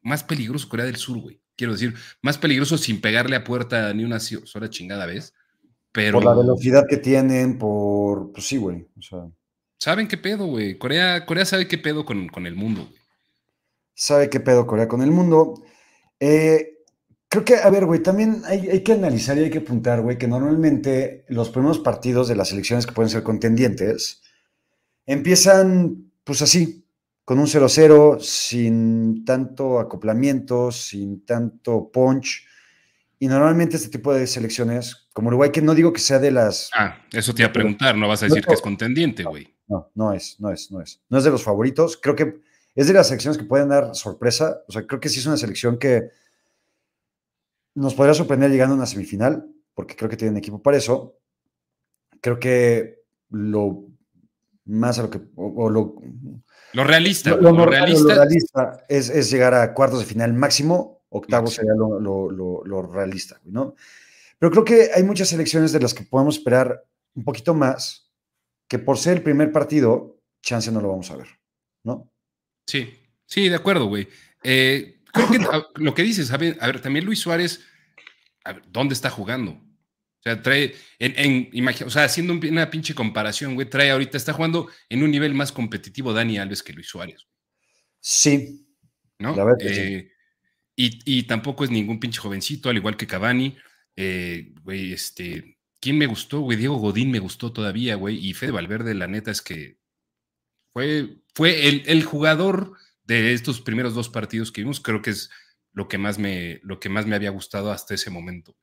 más 0.02 0.22
peligroso 0.22 0.68
Corea 0.68 0.86
del 0.86 0.94
Sur, 0.94 1.18
güey. 1.18 1.40
Quiero 1.56 1.72
decir, 1.72 1.94
más 2.22 2.38
peligroso 2.38 2.78
sin 2.78 3.00
pegarle 3.00 3.34
a 3.34 3.42
puerta 3.42 3.92
ni 3.92 4.04
una 4.04 4.20
sola 4.20 4.70
chingada 4.70 5.04
vez. 5.04 5.34
Pero... 5.90 6.20
Por 6.20 6.26
la 6.26 6.34
velocidad 6.36 6.86
que 6.88 6.98
tienen, 6.98 7.58
por. 7.58 8.30
Pues 8.30 8.46
sí, 8.46 8.56
güey. 8.56 8.86
O 8.96 9.02
sea. 9.02 9.18
Saben 9.80 10.06
qué 10.06 10.16
pedo, 10.16 10.46
güey. 10.46 10.78
Corea, 10.78 11.26
Corea 11.26 11.44
sabe 11.44 11.66
qué 11.66 11.76
pedo 11.76 12.04
con, 12.04 12.28
con 12.28 12.46
el 12.46 12.54
mundo, 12.54 12.86
güey. 12.88 13.00
Sabe 13.94 14.30
qué 14.30 14.38
pedo 14.38 14.64
Corea 14.64 14.86
con 14.86 15.02
el 15.02 15.10
mundo. 15.10 15.60
Eh, 16.20 16.73
Creo 17.34 17.44
que, 17.44 17.56
a 17.56 17.68
ver, 17.68 17.84
güey, 17.84 18.00
también 18.00 18.42
hay, 18.46 18.84
que 18.84 18.92
analizar 18.92 19.36
y 19.36 19.40
hay 19.40 19.50
que 19.50 19.58
apuntar, 19.58 20.00
güey, 20.02 20.16
que 20.16 20.28
normalmente 20.28 21.24
los 21.26 21.50
primeros 21.50 21.80
partidos 21.80 22.28
de 22.28 22.36
las 22.36 22.52
elecciones 22.52 22.86
que 22.86 22.92
pueden 22.92 23.10
ser 23.10 23.24
contendientes 23.24 24.22
empiezan, 25.04 26.12
pues 26.22 26.42
así, 26.42 26.86
con 27.24 27.40
un 27.40 27.46
0-0, 27.46 28.20
sin 28.20 29.24
tanto 29.24 29.80
acoplamiento, 29.80 30.70
sin 30.70 31.26
tanto 31.26 31.90
punch. 31.92 32.46
Y 33.18 33.26
normalmente 33.26 33.78
este 33.78 33.88
tipo 33.88 34.14
de 34.14 34.28
selecciones, 34.28 35.08
como 35.12 35.26
Uruguay, 35.26 35.50
que 35.50 35.60
no 35.60 35.74
digo 35.74 35.92
que 35.92 35.98
sea 35.98 36.20
de 36.20 36.30
las... 36.30 36.70
Ah, 36.72 36.98
eso 37.12 37.34
te 37.34 37.42
iba 37.42 37.48
a 37.48 37.52
preguntar, 37.52 37.96
no 37.96 38.06
vas 38.06 38.22
a 38.22 38.26
decir 38.26 38.44
que 38.44 38.54
es 38.54 38.62
contendiente, 38.62 39.24
güey. 39.24 39.52
No, 39.66 39.90
no 39.96 40.12
es, 40.12 40.38
no 40.38 40.52
es, 40.52 40.70
no 40.70 40.80
es. 40.80 41.02
No 41.08 41.18
es 41.18 41.24
de 41.24 41.30
los 41.30 41.42
favoritos. 41.42 41.98
Creo 42.00 42.14
que 42.14 42.36
es 42.76 42.86
de 42.86 42.92
las 42.92 43.08
selecciones 43.08 43.38
que 43.38 43.44
pueden 43.44 43.70
dar 43.70 43.92
sorpresa. 43.96 44.62
O 44.68 44.72
sea, 44.72 44.86
creo 44.86 45.00
que 45.00 45.08
sí 45.08 45.18
es 45.18 45.26
una 45.26 45.36
selección 45.36 45.80
que 45.80 46.10
nos 47.74 47.94
podría 47.94 48.14
sorprender 48.14 48.50
llegando 48.50 48.74
a 48.74 48.78
una 48.78 48.86
semifinal, 48.86 49.46
porque 49.74 49.96
creo 49.96 50.08
que 50.08 50.16
tienen 50.16 50.36
equipo 50.36 50.62
para 50.62 50.76
eso. 50.76 51.18
Creo 52.20 52.38
que 52.38 53.02
lo 53.30 53.88
más 54.66 54.98
a 54.98 55.02
lo 55.02 55.10
que. 55.10 55.20
lo, 55.36 56.84
realista. 56.84 57.36
Lo, 57.36 57.66
realista, 57.66 58.84
es, 58.88 59.30
llegar 59.30 59.54
a 59.54 59.74
cuartos 59.74 60.00
de 60.00 60.06
final 60.06 60.32
máximo. 60.32 61.02
Octavo 61.10 61.46
sería 61.46 61.74
lo, 61.74 62.90
realista, 62.92 63.40
¿no? 63.44 63.76
Pero 64.38 64.50
creo 64.50 64.64
que 64.64 64.90
hay 64.94 65.04
muchas 65.04 65.28
selecciones 65.28 65.72
de 65.72 65.80
las 65.80 65.94
que 65.94 66.02
podemos 66.02 66.38
esperar 66.38 66.84
un 67.14 67.22
poquito 67.22 67.54
más, 67.54 68.10
que 68.66 68.80
por 68.80 68.98
ser 68.98 69.18
el 69.18 69.22
primer 69.22 69.52
partido, 69.52 70.18
chance 70.42 70.72
no 70.72 70.80
lo 70.80 70.88
vamos 70.88 71.10
a 71.12 71.16
ver, 71.16 71.28
¿no? 71.84 72.10
Sí, 72.66 72.92
sí, 73.26 73.48
de 73.48 73.54
acuerdo, 73.54 73.86
güey. 73.86 74.08
Eh, 74.42 74.93
creo 75.14 75.30
que 75.30 75.82
lo 75.82 75.94
que 75.94 76.02
dices, 76.02 76.30
a 76.32 76.36
ver, 76.36 76.58
a 76.60 76.66
ver 76.66 76.80
también 76.80 77.04
Luis 77.04 77.20
Suárez, 77.20 77.64
¿dónde 78.70 78.94
está 78.94 79.08
jugando? 79.08 79.52
O 79.52 80.22
sea, 80.22 80.42
trae, 80.42 80.74
en, 80.98 81.50
o 81.86 81.90
sea, 81.90 82.04
haciendo 82.04 82.32
una 82.32 82.70
pinche 82.70 82.94
comparación, 82.94 83.54
güey, 83.54 83.68
trae 83.68 83.90
ahorita, 83.90 84.16
está 84.16 84.32
jugando 84.32 84.68
en 84.88 85.02
un 85.02 85.10
nivel 85.10 85.34
más 85.34 85.52
competitivo 85.52 86.12
Dani 86.12 86.38
Alves 86.38 86.62
que 86.62 86.72
Luis 86.72 86.88
Suárez. 86.88 87.26
Sí. 88.00 88.66
¿No? 89.18 89.36
Eh, 89.60 90.10
y, 90.76 91.22
tampoco 91.24 91.64
es 91.64 91.70
ningún 91.70 92.00
pinche 92.00 92.20
jovencito, 92.20 92.68
al 92.68 92.76
igual 92.76 92.96
que 92.96 93.06
Cavani. 93.06 93.56
Eh, 93.96 94.52
güey, 94.62 94.92
este, 94.92 95.58
¿quién 95.78 95.98
me 95.98 96.06
gustó, 96.06 96.40
güey? 96.40 96.56
Diego 96.58 96.76
Godín 96.76 97.10
me 97.10 97.20
gustó 97.20 97.52
todavía, 97.52 97.94
güey. 97.94 98.16
Y 98.16 98.32
Fede 98.32 98.50
Valverde, 98.50 98.94
la 98.94 99.06
neta 99.06 99.30
es 99.30 99.42
que 99.42 99.78
fue, 100.72 101.18
fue 101.34 101.68
el, 101.68 101.82
el 101.86 102.02
jugador 102.02 102.78
de 103.04 103.32
estos 103.32 103.60
primeros 103.60 103.94
dos 103.94 104.08
partidos 104.08 104.50
que 104.50 104.62
vimos, 104.62 104.80
creo 104.80 105.02
que 105.02 105.10
es 105.10 105.30
lo 105.72 105.88
que 105.88 105.98
más 105.98 106.18
me, 106.18 106.60
lo 106.62 106.80
que 106.80 106.88
más 106.88 107.06
me 107.06 107.16
había 107.16 107.30
gustado 107.30 107.70
hasta 107.70 107.94
ese 107.94 108.10
momento. 108.10 108.56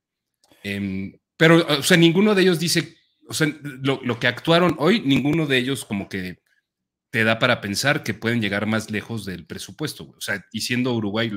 Em, 0.62 1.18
pero, 1.36 1.66
o 1.66 1.82
sea, 1.82 1.96
ninguno 1.96 2.34
de 2.34 2.42
ellos 2.42 2.58
dice, 2.58 2.96
o 3.28 3.34
sea, 3.34 3.48
lo, 3.62 4.18
que 4.18 4.26
actuaron 4.26 4.76
hoy, 4.78 5.00
ninguno 5.00 5.46
de 5.46 5.58
ellos 5.58 5.84
como 5.84 6.08
que 6.08 6.42
te 7.10 7.24
da 7.24 7.38
para 7.38 7.60
pensar 7.60 8.02
que 8.02 8.14
pueden 8.14 8.40
llegar 8.40 8.66
más 8.66 8.90
lejos 8.90 9.24
del 9.24 9.46
presupuesto. 9.46 10.14
O 10.16 10.20
sea, 10.20 10.46
y 10.52 10.62
siendo 10.62 10.94
Uruguay 10.94 11.30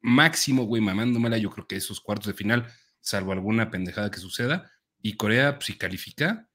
máximo, 0.00 0.64
güey, 0.64 0.80
mamándomela, 0.80 1.38
yo 1.38 1.50
creo 1.50 1.66
que 1.66 1.76
esos 1.76 2.00
cuartos 2.00 2.28
de 2.28 2.34
final, 2.34 2.72
salvo 3.00 3.32
alguna 3.32 3.70
pendejada 3.70 4.10
que 4.10 4.20
suceda, 4.20 4.70
y 5.00 5.16
Corea, 5.16 5.56
pues, 5.56 5.66
si 5.66 5.78
califica, 5.78 6.48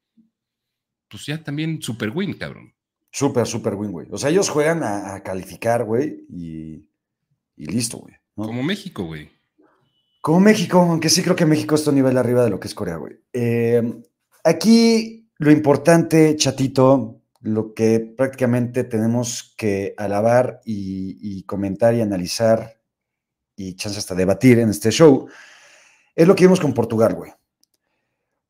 pues 1.10 1.26
ya 1.26 1.44
también 1.44 1.82
super 1.82 2.10
win, 2.10 2.34
cabrón. 2.34 2.73
Súper, 3.13 3.46
súper 3.46 3.75
win, 3.75 3.91
güey. 3.91 4.08
O 4.10 4.17
sea, 4.17 4.32
ellos 4.32 4.50
juegan 4.50 4.82
a, 4.84 5.22
calificar, 5.22 5.84
güey, 5.84 6.25
y, 6.29 6.84
listo, 7.55 8.00
güey. 8.00 8.15
Como 8.36 8.63
México, 8.63 9.03
güey. 9.03 9.29
Como 10.20 10.39
México, 10.39 10.79
aunque 10.79 11.10
sí 11.10 11.22
creo 11.22 11.36
que 11.36 11.46
México 11.46 11.75
está 11.75 11.91
a 11.91 11.93
nivel 11.93 12.17
arriba 12.17 12.43
de 12.43 12.50
lo 12.50 12.60
que 12.60 12.67
es 12.67 12.74
Corea, 12.74 12.96
güey. 12.96 13.20
Eh, 13.32 14.01
aquí 14.43 15.29
lo 15.38 15.51
importante, 15.51 16.36
chatito, 16.38 17.22
lo 17.41 17.75
que 17.75 18.00
prácticamente 18.00 18.84
tenemos 18.84 19.53
que 19.58 19.93
alabar 19.96 20.62
y, 20.65 21.43
comentar 21.43 21.93
y 21.93 22.01
analizar 22.01 22.82
y 23.55 23.75
chance 23.75 24.00
hasta 24.00 24.15
debatir 24.15 24.58
en 24.58 24.70
este 24.70 24.89
show, 24.89 25.27
es 26.15 26.27
lo 26.27 26.34
que 26.34 26.46
vimos 26.46 26.60
con 26.60 26.74
Portugal, 26.74 27.13
güey. 27.13 27.32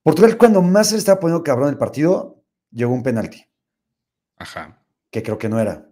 Portugal, 0.04 0.38
cuando 0.38 0.62
más 0.62 0.88
se 0.88 0.94
le 0.94 1.00
estaba 1.00 1.20
poniendo 1.20 1.44
cabrón 1.44 1.68
el 1.68 1.78
partido, 1.78 2.42
llegó 2.72 2.94
un 2.94 3.04
penalti. 3.04 3.46
Ajá. 4.38 4.84
Que 5.12 5.24
creo 5.24 5.38
que 5.38 5.50
no 5.50 5.60
era. 5.60 5.90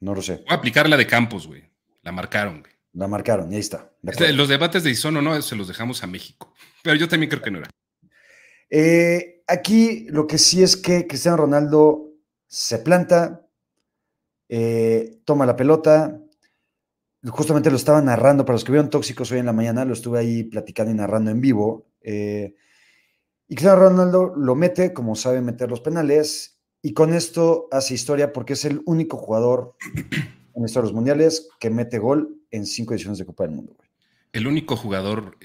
No 0.00 0.14
lo 0.14 0.22
sé. 0.22 0.36
Voy 0.36 0.46
a 0.50 0.54
aplicar 0.54 0.88
la 0.88 0.96
de 0.96 1.06
Campos, 1.06 1.46
güey. 1.46 1.64
La 2.02 2.12
marcaron, 2.12 2.60
güey. 2.60 2.72
La 2.92 3.06
marcaron, 3.06 3.52
y 3.52 3.56
ahí 3.56 3.60
está. 3.60 3.92
los 4.02 4.48
debates 4.48 4.82
de 4.82 4.94
son 4.94 5.16
o 5.18 5.22
no 5.22 5.40
se 5.42 5.56
los 5.56 5.68
dejamos 5.68 6.02
a 6.02 6.06
México. 6.06 6.54
Pero 6.82 6.96
yo 6.96 7.08
también 7.08 7.30
creo 7.30 7.42
que 7.42 7.50
no 7.50 7.58
era. 7.58 7.70
Eh, 8.70 9.42
aquí 9.46 10.06
lo 10.08 10.26
que 10.26 10.38
sí 10.38 10.62
es 10.62 10.76
que 10.76 11.06
Cristiano 11.06 11.36
Ronaldo 11.36 12.12
se 12.46 12.78
planta, 12.78 13.46
eh, 14.48 15.20
toma 15.24 15.46
la 15.46 15.56
pelota. 15.56 16.20
Justamente 17.24 17.70
lo 17.70 17.76
estaba 17.76 18.00
narrando 18.00 18.44
para 18.44 18.54
los 18.54 18.64
que 18.64 18.72
vieron 18.72 18.90
Tóxicos 18.90 19.30
hoy 19.32 19.38
en 19.38 19.46
la 19.46 19.52
mañana, 19.52 19.84
lo 19.84 19.92
estuve 19.92 20.18
ahí 20.18 20.44
platicando 20.44 20.92
y 20.92 20.94
narrando 20.94 21.30
en 21.30 21.40
vivo. 21.40 21.86
Eh, 22.00 22.54
y 23.48 23.54
Cristiano 23.54 23.80
Ronaldo 23.80 24.34
lo 24.36 24.54
mete, 24.54 24.92
como 24.92 25.16
sabe 25.16 25.40
meter 25.40 25.70
los 25.70 25.80
penales, 25.80 26.58
y 26.82 26.92
con 26.92 27.14
esto 27.14 27.68
hace 27.72 27.94
historia 27.94 28.32
porque 28.32 28.52
es 28.52 28.64
el 28.64 28.82
único 28.84 29.16
jugador 29.16 29.74
en 30.54 30.64
estos 30.64 30.84
los 30.84 30.92
mundiales 30.92 31.48
que 31.58 31.70
mete 31.70 31.98
gol 31.98 32.36
en 32.50 32.66
cinco 32.66 32.94
ediciones 32.94 33.18
de 33.18 33.26
Copa 33.26 33.44
del 33.44 33.54
Mundo. 33.54 33.76
El 34.32 34.46
único 34.46 34.76
jugador 34.76 35.38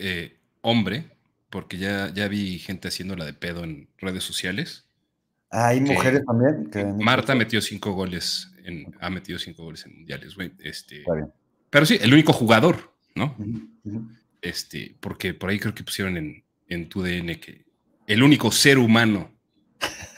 hombre 0.62 1.14
porque 1.54 1.78
ya, 1.78 2.12
ya 2.12 2.28
vi 2.28 2.58
gente 2.58 2.88
haciendo 2.88 3.16
la 3.16 3.26
de 3.26 3.34
pedo 3.34 3.64
en 3.64 3.88
redes 4.00 4.24
sociales. 4.24 4.88
Ah, 5.52 5.68
hay 5.68 5.82
mujeres 5.82 6.24
también. 6.26 6.98
Marta 6.98 7.36
metió 7.36 7.62
cinco 7.62 7.92
goles, 7.92 8.52
en, 8.66 8.92
ha 9.00 9.12
metido 9.12 9.38
cinco 9.38 9.64
goles 9.64 9.86
en 9.86 9.94
mundiales, 9.94 10.34
güey. 10.34 10.52
Este, 10.64 11.04
Pero 11.70 11.86
sí, 11.86 12.00
el 12.02 12.12
único 12.12 12.34
jugador, 12.34 12.96
¿no? 13.14 13.36
Este, 14.42 14.96
porque 15.00 15.36
por 15.36 15.52
ahí 15.52 15.60
creo 15.60 15.76
que 15.76 15.84
pusieron 15.84 16.18
en, 16.18 16.44
en 16.68 16.90
tu 16.90 17.04
DN 17.04 17.40
que 17.40 17.63
el 18.08 18.24
único 18.24 18.52
ser 18.52 18.78
humano. 18.78 19.32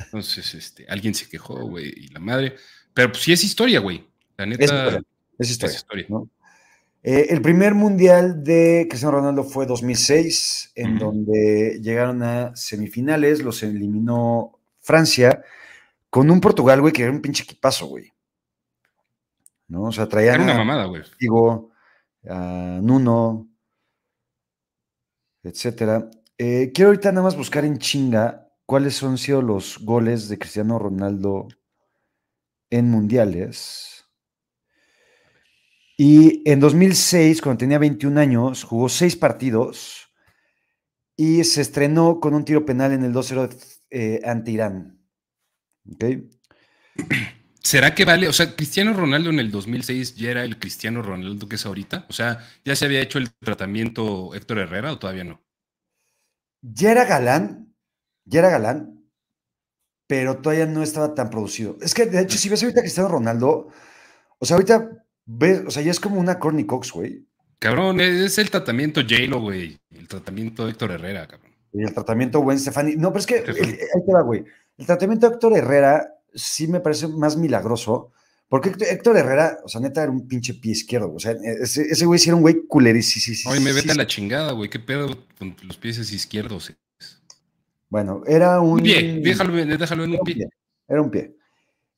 Entonces, 0.06 0.54
este, 0.54 0.86
alguien 0.88 1.13
se 1.13 1.27
quejó, 1.27 1.65
güey, 1.65 1.94
y 1.96 2.08
la 2.10 2.20
madre. 2.20 2.56
Pero 2.94 3.12
pues 3.12 3.24
sí 3.24 3.34
es 3.34 3.44
historia, 3.44 3.80
güey. 3.80 4.08
La 4.38 4.46
neta. 4.46 4.63
Es 5.38 5.51
historia. 5.51 5.70
Es 5.70 5.75
historia. 5.75 6.06
¿no? 6.10 6.30
Eh, 7.04 7.27
el 7.30 7.42
primer 7.42 7.75
mundial 7.75 8.44
de 8.44 8.88
Cristiano 8.89 9.18
Ronaldo 9.18 9.44
fue 9.44 9.65
2006, 9.65 10.72
en 10.75 10.98
donde 10.98 11.80
llegaron 11.82 12.24
a 12.24 12.56
semifinales, 12.56 13.44
los 13.44 13.62
eliminó 13.62 14.58
Francia, 14.82 15.44
con 16.10 16.32
un 16.32 16.42
Portugal, 16.42 16.82
güey, 16.82 16.94
que 16.94 17.04
era 17.04 17.12
un 17.12 17.22
pinche 17.22 17.44
equipazo, 17.44 17.86
güey. 17.88 18.12
¿No? 19.68 19.84
O 19.84 19.92
sea, 19.92 20.08
traían. 20.08 20.36
Era 20.36 20.44
una 20.46 20.58
mamada, 20.58 20.86
güey. 20.86 21.04
Digo, 21.20 21.72
a 22.27 22.80
Nuno, 22.82 23.50
etcétera. 25.44 26.10
Eh, 26.38 26.72
quiero 26.74 26.89
ahorita 26.89 27.12
nada 27.12 27.24
más 27.24 27.38
buscar 27.38 27.63
en 27.63 27.77
chinga 27.77 28.50
cuáles 28.65 29.01
han 29.04 29.18
sido 29.18 29.42
los 29.42 29.80
goles 29.80 30.27
de 30.27 30.38
Cristiano 30.38 30.77
Ronaldo 30.80 31.48
en 32.70 32.89
mundiales. 32.89 34.06
Y 35.98 36.42
en 36.50 36.60
2006, 36.60 37.42
cuando 37.42 37.60
tenía 37.60 37.80
21 37.80 38.20
años, 38.20 38.63
jugó 38.63 38.89
seis 38.89 39.15
partidos 39.15 40.12
y 41.15 41.46
se 41.46 41.62
estrenó 41.62 42.20
con 42.20 42.34
un 42.34 42.44
tiro 42.44 42.65
penal 42.65 42.92
en 42.92 43.06
el 43.06 43.13
2-0 43.13 43.80
eh, 43.92 44.20
ante 44.25 44.51
Irán. 44.51 45.00
¿Será 47.62 47.96
que 47.96 48.04
vale? 48.04 48.27
O 48.27 48.34
sea, 48.34 48.56
Cristiano 48.56 48.94
Ronaldo 48.94 49.30
en 49.30 49.39
el 49.39 49.51
2006 49.51 50.15
ya 50.15 50.32
era 50.32 50.44
el 50.44 50.60
Cristiano 50.60 51.01
Ronaldo 51.01 51.48
que 51.48 51.56
es 51.56 51.65
ahorita. 51.65 52.06
O 52.10 52.13
sea, 52.13 52.39
¿ya 52.65 52.75
se 52.75 52.86
había 52.86 53.01
hecho 53.01 53.18
el 53.18 53.32
tratamiento 53.32 54.36
Héctor 54.36 54.60
Herrera 54.60 54.92
o 54.92 55.00
todavía 55.00 55.24
no? 55.24 55.44
Ya 56.74 56.91
era 56.91 57.05
galán, 57.05 57.75
ya 58.25 58.39
era 58.39 58.50
galán, 58.50 59.07
pero 60.07 60.38
todavía 60.38 60.65
no 60.65 60.84
estaba 60.84 61.13
tan 61.13 61.29
producido. 61.29 61.77
Es 61.81 61.93
que, 61.93 62.05
de 62.05 62.22
hecho, 62.22 62.38
si 62.38 62.50
ves 62.50 62.63
ahorita 62.63 62.79
a 62.79 62.84
Cristiano 62.84 63.10
Ronaldo, 63.10 63.69
o 64.39 64.45
sea, 64.45 64.55
ahorita 64.55 65.05
o 65.65 65.72
sea, 65.72 65.81
ya 65.81 65.91
es 65.91 66.00
como 66.00 66.19
una 66.19 66.39
Corny 66.39 66.65
Cox, 66.65 66.91
güey. 66.91 67.25
Cabrón, 67.60 68.00
es 68.00 68.38
el 68.38 68.50
tratamiento 68.50 69.01
J-Lo, 69.01 69.41
güey. 69.41 69.79
El 69.91 70.07
tratamiento 70.07 70.67
Héctor 70.67 70.91
Herrera, 70.91 71.27
cabrón. 71.27 71.51
Y 71.74 71.84
el 71.84 71.93
tratamiento 71.93 72.39
Gwen 72.39 72.60
Stefani. 72.60 72.95
No, 72.95 73.10
pero 73.10 73.19
es 73.19 73.25
que, 73.25 73.36
ahí 73.38 74.05
te 74.05 74.13
va, 74.13 74.22
güey. 74.22 74.45
El 74.77 74.86
tratamiento 74.86 75.27
de 75.27 75.34
Héctor 75.34 75.57
Herrera 75.57 76.13
sí 76.34 76.67
me 76.67 76.79
parece 76.79 77.07
más 77.07 77.38
milagroso, 77.38 78.12
porque 78.47 78.73
Héctor 78.79 79.17
Herrera, 79.17 79.57
o 79.63 79.67
sea, 79.67 79.81
neta, 79.81 80.03
era 80.03 80.11
un 80.11 80.27
pinche 80.27 80.53
pie 80.53 80.73
izquierdo. 80.73 81.13
O 81.13 81.19
sea, 81.19 81.31
ese, 81.31 82.05
güey 82.05 82.19
sí 82.19 82.29
era 82.29 82.35
un 82.35 82.41
güey 82.41 82.65
culerísimo. 82.67 83.51
Oye, 83.51 83.59
me 83.59 83.73
vete 83.73 83.91
a 83.91 83.95
la 83.95 84.05
chingada, 84.05 84.51
güey. 84.51 84.69
¿Qué 84.69 84.79
pedo 84.79 85.25
con 85.39 85.55
los 85.63 85.77
pies 85.77 85.97
izquierdos? 86.11 86.71
Bueno, 87.89 88.21
era 88.27 88.59
un. 88.61 88.73
Un 88.73 88.83
pie, 88.83 89.19
déjalo, 89.21 89.53
déjalo 89.53 90.03
en 90.03 90.11
un, 90.11 90.19
pie. 90.19 90.49
Era 90.87 91.01
un 91.01 91.09
pie. 91.09 91.35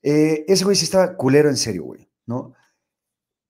Eh, 0.01 0.45
ese 0.47 0.63
güey 0.63 0.75
sí 0.75 0.85
estaba 0.85 1.15
culero 1.17 1.49
en 1.49 1.57
serio, 1.57 1.83
güey, 1.83 2.07
¿no? 2.25 2.53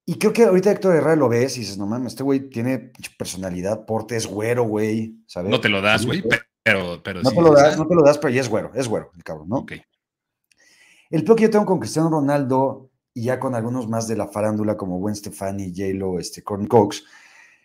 Y 0.04 0.14
creo 0.14 0.32
que 0.32 0.44
ahorita 0.44 0.72
Héctor 0.72 0.96
Herrera 0.96 1.16
lo 1.16 1.28
ves 1.28 1.56
y 1.56 1.60
dices, 1.60 1.76
no 1.76 1.86
mames, 1.86 2.14
este 2.14 2.22
güey 2.22 2.48
tiene 2.48 2.92
personalidad, 3.18 3.84
porte, 3.84 4.16
es 4.16 4.26
güero, 4.26 4.64
güey, 4.64 5.18
¿sabes? 5.26 5.50
No 5.50 5.60
te 5.60 5.68
lo 5.68 5.82
das, 5.82 6.06
güey, 6.06 6.24
pero, 6.62 7.02
pero 7.02 7.22
no 7.22 7.30
te 7.30 7.42
lo 7.42 7.52
das, 7.52 7.76
no 7.76 7.86
te 7.86 7.94
lo 7.94 8.02
das, 8.02 8.16
pero 8.16 8.32
ya 8.32 8.40
es 8.40 8.48
güero, 8.48 8.72
es 8.74 8.88
güero, 8.88 9.12
el 9.14 9.22
cabrón, 9.22 9.50
¿no? 9.50 9.56
Ok. 9.58 9.72
El 11.10 11.24
peor 11.24 11.36
que 11.36 11.44
yo 11.44 11.50
tengo 11.50 11.66
con 11.66 11.78
Cristiano 11.78 12.08
Ronaldo 12.08 12.87
y 13.18 13.22
ya 13.22 13.40
con 13.40 13.56
algunos 13.56 13.88
más 13.88 14.06
de 14.06 14.16
la 14.16 14.28
farándula 14.28 14.76
como 14.76 15.00
Gwen 15.00 15.16
Stefani, 15.16 15.72
J-Lo, 15.76 16.20
este, 16.20 16.44
Courtney 16.44 16.68
Cox, 16.68 17.02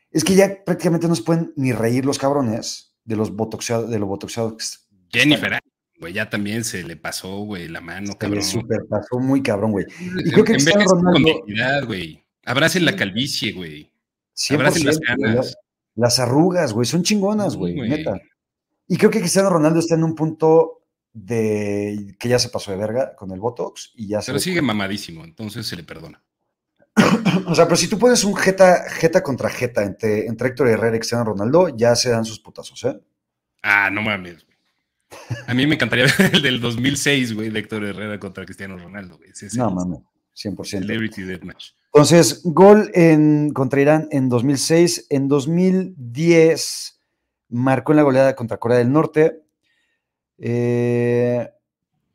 es 0.10 0.24
que 0.24 0.34
ya 0.34 0.64
prácticamente 0.66 1.08
no 1.08 1.16
se 1.16 1.22
pueden 1.22 1.54
ni 1.56 1.72
reír 1.74 2.06
los 2.06 2.18
cabrones 2.18 2.96
de 3.06 3.16
los 3.16 3.36
botoxeados, 3.36 3.88
de 3.88 4.00
los 4.00 4.10
botoxeados. 4.10 4.88
Jennifer, 5.12 5.60
güey, 6.00 6.12
ya 6.12 6.28
también 6.28 6.64
se 6.64 6.84
le 6.84 6.96
pasó, 6.96 7.42
güey, 7.42 7.68
la 7.68 7.82
mano, 7.82 8.18
cabrón. 8.18 8.42
Se 8.42 8.56
le 8.56 8.62
super 8.62 8.80
pasó 8.90 9.20
muy 9.20 9.44
cabrón, 9.44 9.74
güey. 9.74 9.86
Y 10.26 10.32
creo 10.32 10.44
que 10.44 10.54
Cristiano 10.54 10.86
Ronaldo... 10.86 11.86
güey. 11.86 12.26
Abracen 12.46 12.84
la 12.86 12.96
calvicie, 12.96 13.52
güey. 13.52 13.92
Abracen 14.50 14.88
las 14.88 15.00
canas. 15.00 15.56
Las 15.94 16.18
arrugas, 16.18 16.74
güey, 16.74 16.88
son 16.88 17.04
chingonas, 17.04 17.56
güey, 17.56 17.76
neta. 17.76 18.20
Y 18.88 18.98
creo 18.98 19.12
que 19.12 19.20
Cristiano 19.20 19.52
Ronaldo 19.52 19.80
está 19.80 19.94
en 19.94 20.04
un 20.04 20.16
punto 20.16 20.83
de 21.14 22.16
que 22.20 22.28
ya 22.28 22.40
se 22.40 22.50
pasó 22.50 22.72
de 22.72 22.78
verga 22.78 23.16
con 23.16 23.32
el 23.32 23.40
Botox 23.40 23.92
y 23.96 24.08
ya 24.08 24.20
Pero 24.26 24.40
sigue 24.40 24.62
mamadísimo, 24.62 25.24
entonces 25.24 25.68
se 25.68 25.76
le 25.76 25.84
perdona. 25.84 26.22
o 27.48 27.56
sea, 27.56 27.66
pero 27.66 27.76
si 27.76 27.88
tú 27.88 27.98
pones 27.98 28.24
un 28.24 28.36
jeta, 28.36 28.90
jeta 28.90 29.24
contra 29.24 29.50
jeta 29.50 29.84
entre, 29.84 30.26
entre 30.26 30.50
Héctor 30.50 30.68
Herrera 30.70 30.96
y 30.96 31.00
Cristiano 31.00 31.24
Ronaldo, 31.24 31.70
ya 31.70 31.96
se 31.96 32.10
dan 32.10 32.26
sus 32.26 32.40
putazos, 32.40 32.84
¿eh? 32.84 33.00
Ah, 33.62 33.90
no 33.92 34.02
mames. 34.02 34.46
A 35.48 35.54
mí 35.54 35.68
me 35.68 35.76
encantaría 35.76 36.06
ver 36.18 36.36
el 36.36 36.42
del 36.42 36.60
2006, 36.60 37.34
güey, 37.36 37.50
de 37.50 37.60
Héctor 37.60 37.86
Herrera 37.86 38.20
contra 38.20 38.46
Cristiano 38.46 38.78
Ronaldo, 38.78 39.18
güey. 39.18 39.32
no 39.56 39.72
mames, 39.72 40.00
100%. 40.36 40.66
Celebrity 40.66 41.22
Deathmatch. 41.22 41.72
Entonces, 41.94 42.42
gol 42.44 42.90
en, 42.96 43.52
contra 43.52 43.80
Irán 43.80 44.08
en 44.10 44.28
2006. 44.28 45.08
En 45.12 45.28
2010 45.28 47.00
marcó 47.50 47.92
en 47.92 47.98
la 47.98 48.04
goleada 48.04 48.36
contra 48.36 48.58
Corea 48.58 48.80
del 48.80 48.92
Norte. 48.92 49.43
Eh, 50.38 51.50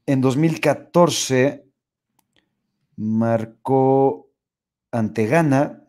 en 0.06 0.20
2014 0.20 1.64
marcó 2.96 4.30
ante 4.90 5.26
Ghana. 5.26 5.84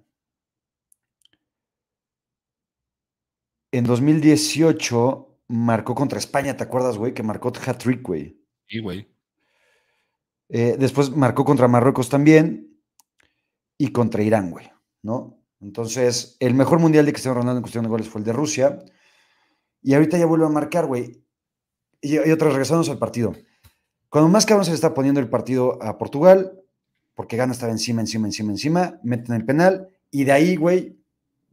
En 3.72 3.84
2018 3.84 5.38
marcó 5.48 5.96
contra 5.96 6.20
España, 6.20 6.56
¿te 6.56 6.64
acuerdas, 6.64 6.98
güey? 6.98 7.14
Que 7.14 7.24
marcó 7.24 7.50
hat-trick, 7.50 8.02
güey. 8.02 8.40
Sí, 8.68 8.80
güey. 8.80 9.08
Eh, 10.50 10.78
después 10.80 11.16
marcó 11.16 11.46
contra 11.46 11.68
Marruecos 11.68 12.10
también 12.10 12.82
y 13.78 13.92
contra 13.92 14.24
Irán, 14.24 14.50
güey, 14.50 14.72
¿no? 15.04 15.40
Entonces, 15.62 16.38
el 16.40 16.54
mejor 16.54 16.80
mundial 16.80 17.06
de 17.06 17.14
Cristiano 17.14 17.36
Ronaldo 17.36 17.58
en 17.58 17.64
cuestión 17.64 17.84
de 17.84 17.90
goles 17.90 18.10
fue 18.10 18.22
el 18.22 18.26
de 18.26 18.34
Rusia. 18.34 18.80
Y 19.82 19.94
ahorita 19.94 20.18
ya 20.18 20.26
vuelve 20.26 20.46
a 20.46 20.50
marcar, 20.50 20.86
güey. 20.86 21.24
Y, 22.02 22.16
y 22.16 22.32
otra, 22.32 22.50
regresamos 22.50 22.90
al 22.90 22.98
partido. 22.98 23.36
Cuando 24.10 24.30
más 24.30 24.46
cabrón 24.46 24.66
se 24.66 24.72
le 24.72 24.76
está 24.76 24.94
poniendo 24.94 25.20
el 25.20 25.30
partido 25.30 25.82
a 25.84 25.98
Portugal, 25.98 26.60
porque 27.14 27.38
Gana 27.38 27.54
estaba 27.54 27.72
encima, 27.72 28.02
encima, 28.02 28.28
encima, 28.28 28.52
encima, 28.52 29.00
meten 29.04 29.36
el 29.36 29.46
penal 29.46 29.90
y 30.10 30.24
de 30.24 30.32
ahí, 30.32 30.56
güey, 30.56 30.98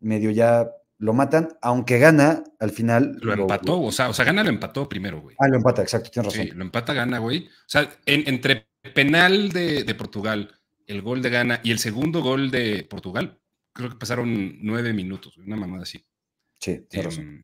medio 0.00 0.30
ya 0.30 0.70
lo 0.98 1.12
matan, 1.12 1.48
aunque 1.60 1.98
Gana 1.98 2.44
al 2.58 2.70
final. 2.70 3.18
Lo, 3.20 3.34
empató, 3.34 3.80
o 3.82 3.92
sea, 3.92 4.08
o 4.08 4.14
sea, 4.14 4.24
Gana 4.24 4.42
lo 4.42 4.48
empató 4.48 4.88
primero, 4.88 5.20
güey. 5.20 5.36
Ah, 5.38 5.48
lo 5.48 5.56
empata, 5.56 5.82
exacto, 5.82 6.10
tienes 6.10 6.32
razón. 6.32 6.46
Sí, 6.48 6.54
lo 6.54 6.62
empata 6.62 6.94
Gana, 6.94 7.18
güey. 7.18 7.46
O 7.46 7.68
sea, 7.68 7.90
entre 8.06 8.68
penal 8.94 9.50
de, 9.50 9.84
de, 9.84 9.94
Portugal, 9.94 10.58
el 10.86 11.02
gol 11.02 11.20
de 11.20 11.30
Gana 11.30 11.60
y 11.62 11.70
el 11.70 11.78
segundo 11.78 12.22
gol 12.22 12.50
de 12.50 12.86
Portugal, 12.88 13.38
creo 13.72 13.90
que 13.90 13.96
pasaron 13.96 14.58
nueve 14.62 14.92
minutos, 14.92 15.36
una 15.36 15.56
mamada 15.56 15.82
así. 15.82 16.02
Sí, 16.58 16.86
tienes 16.88 17.06
razón. 17.06 17.24
Em, 17.24 17.42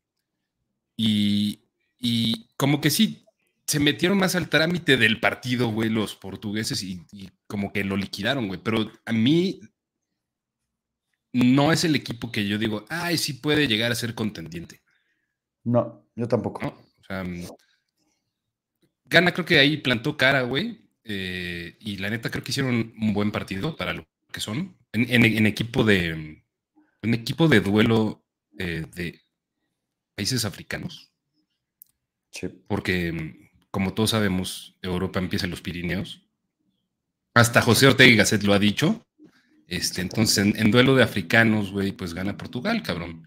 y, 0.97 1.62
y 2.05 2.49
como 2.57 2.81
que 2.81 2.89
sí, 2.89 3.25
se 3.65 3.79
metieron 3.79 4.17
más 4.17 4.35
al 4.35 4.49
trámite 4.49 4.97
del 4.97 5.21
partido, 5.21 5.69
güey, 5.69 5.89
los 5.89 6.15
portugueses 6.15 6.83
y, 6.83 7.01
como 7.47 7.71
que 7.71 7.85
lo 7.85 7.95
liquidaron, 7.95 8.47
güey. 8.47 8.59
Pero 8.61 8.91
a 9.05 9.13
mí 9.13 9.61
no 11.31 11.71
es 11.71 11.85
el 11.85 11.95
equipo 11.95 12.29
que 12.29 12.45
yo 12.45 12.57
digo, 12.57 12.83
ay, 12.89 13.17
sí 13.17 13.31
puede 13.31 13.69
llegar 13.69 13.89
a 13.89 13.95
ser 13.95 14.15
contendiente. 14.15 14.81
No, 15.63 16.05
yo 16.13 16.27
tampoco. 16.27 16.67
O 16.67 17.03
sea, 17.05 17.23
mm, 17.23 17.47
Gana 19.05 19.33
creo 19.33 19.45
que 19.45 19.59
ahí 19.59 19.77
plantó 19.77 20.17
cara, 20.17 20.41
güey. 20.41 20.81
Eh, 21.05 21.77
y 21.79 21.97
la 21.97 22.09
neta 22.09 22.29
creo 22.29 22.43
que 22.43 22.51
hicieron 22.51 22.93
un 22.99 23.13
buen 23.13 23.31
partido 23.31 23.77
para 23.77 23.93
lo 23.93 24.05
que 24.29 24.41
son. 24.41 24.77
En, 24.91 25.45
equipo 25.45 25.85
de. 25.85 26.43
En 27.01 27.13
equipo 27.13 27.47
de 27.47 27.61
duelo 27.61 28.25
eh, 28.59 28.85
de 28.93 29.21
países 30.15 30.43
africanos. 30.43 31.12
Sí. 32.33 32.49
Porque 32.67 33.11
mm, 33.11 33.43
como 33.73 33.95
todos 33.95 34.11
sabemos, 34.11 34.77
Europa 34.83 35.17
empieza 35.17 35.45
en 35.45 35.51
los 35.51 35.61
Pirineos. 35.61 36.27
Hasta 37.33 37.59
José 37.61 37.87
Ortega 37.87 38.11
y 38.11 38.15
Gasset 38.15 38.43
lo 38.43 38.53
ha 38.53 38.59
dicho. 38.59 39.03
Este, 39.67 40.01
entonces, 40.01 40.45
en, 40.55 40.69
duelo 40.69 40.95
de 40.95 41.01
africanos, 41.01 41.71
güey, 41.71 41.91
pues 41.91 42.13
gana 42.13 42.37
Portugal, 42.37 42.83
cabrón. 42.83 43.25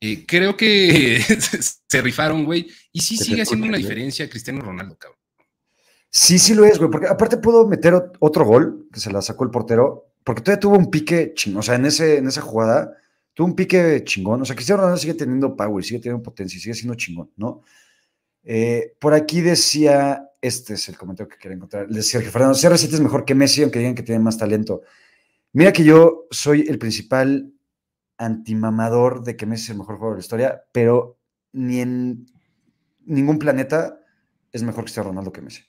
Eh, 0.00 0.26
creo 0.26 0.54
que 0.54 1.18
se 1.88 2.02
rifaron, 2.02 2.44
güey. 2.44 2.68
Y 2.92 3.00
sí 3.00 3.16
sigue 3.16 3.40
haciendo 3.40 3.66
una 3.66 3.78
diferencia 3.78 4.28
Cristiano 4.28 4.60
Ronaldo, 4.60 4.98
cabrón. 4.98 5.18
Sí, 6.10 6.38
sí 6.38 6.54
lo 6.54 6.66
es, 6.66 6.78
güey, 6.78 6.90
porque 6.90 7.06
aparte 7.06 7.38
pudo 7.38 7.66
meter 7.66 7.94
otro 8.20 8.44
gol 8.44 8.88
que 8.92 9.00
se 9.00 9.10
la 9.10 9.22
sacó 9.22 9.44
el 9.44 9.50
portero, 9.50 10.12
porque 10.24 10.42
todavía 10.42 10.60
tuvo 10.60 10.76
un 10.76 10.90
pique 10.90 11.32
chingón, 11.34 11.60
o 11.60 11.62
sea, 11.62 11.76
en, 11.76 11.86
ese, 11.86 12.18
en 12.18 12.26
esa 12.26 12.40
jugada 12.40 12.96
tuvo 13.32 13.48
un 13.48 13.56
pique 13.56 14.02
chingón, 14.04 14.40
o 14.42 14.44
sea, 14.44 14.56
Cristiano 14.56 14.82
Ronaldo 14.82 15.00
sigue 15.00 15.14
teniendo 15.14 15.56
power, 15.56 15.84
sigue 15.84 16.00
teniendo 16.00 16.22
potencia, 16.22 16.58
sigue 16.58 16.74
siendo 16.74 16.94
chingón, 16.94 17.30
¿no? 17.36 17.62
Eh, 18.48 18.94
por 19.00 19.12
aquí 19.12 19.40
decía, 19.40 20.30
este 20.40 20.74
es 20.74 20.88
el 20.88 20.96
comentario 20.96 21.28
que 21.28 21.36
quería 21.36 21.56
encontrar, 21.56 21.88
decía 21.88 22.20
que 22.20 22.30
Fernando, 22.30 22.56
CR7 22.56 22.94
es 22.94 23.00
mejor 23.00 23.24
que 23.24 23.34
Messi, 23.34 23.62
aunque 23.62 23.80
digan 23.80 23.96
que 23.96 24.04
tiene 24.04 24.22
más 24.22 24.38
talento. 24.38 24.82
Mira 25.52 25.72
que 25.72 25.82
yo 25.82 26.26
soy 26.30 26.64
el 26.68 26.78
principal 26.78 27.52
antimamador 28.18 29.24
de 29.24 29.36
que 29.36 29.46
Messi 29.46 29.64
es 29.64 29.70
el 29.70 29.78
mejor 29.78 29.96
jugador 29.96 30.14
de 30.14 30.20
la 30.20 30.24
historia, 30.24 30.64
pero 30.70 31.18
ni 31.52 31.80
en 31.80 32.26
ningún 33.04 33.40
planeta 33.40 33.98
es 34.52 34.62
mejor 34.62 34.82
que 34.82 34.84
Cristiano 34.84 35.08
Ronaldo 35.08 35.32
que 35.32 35.42
Messi. 35.42 35.62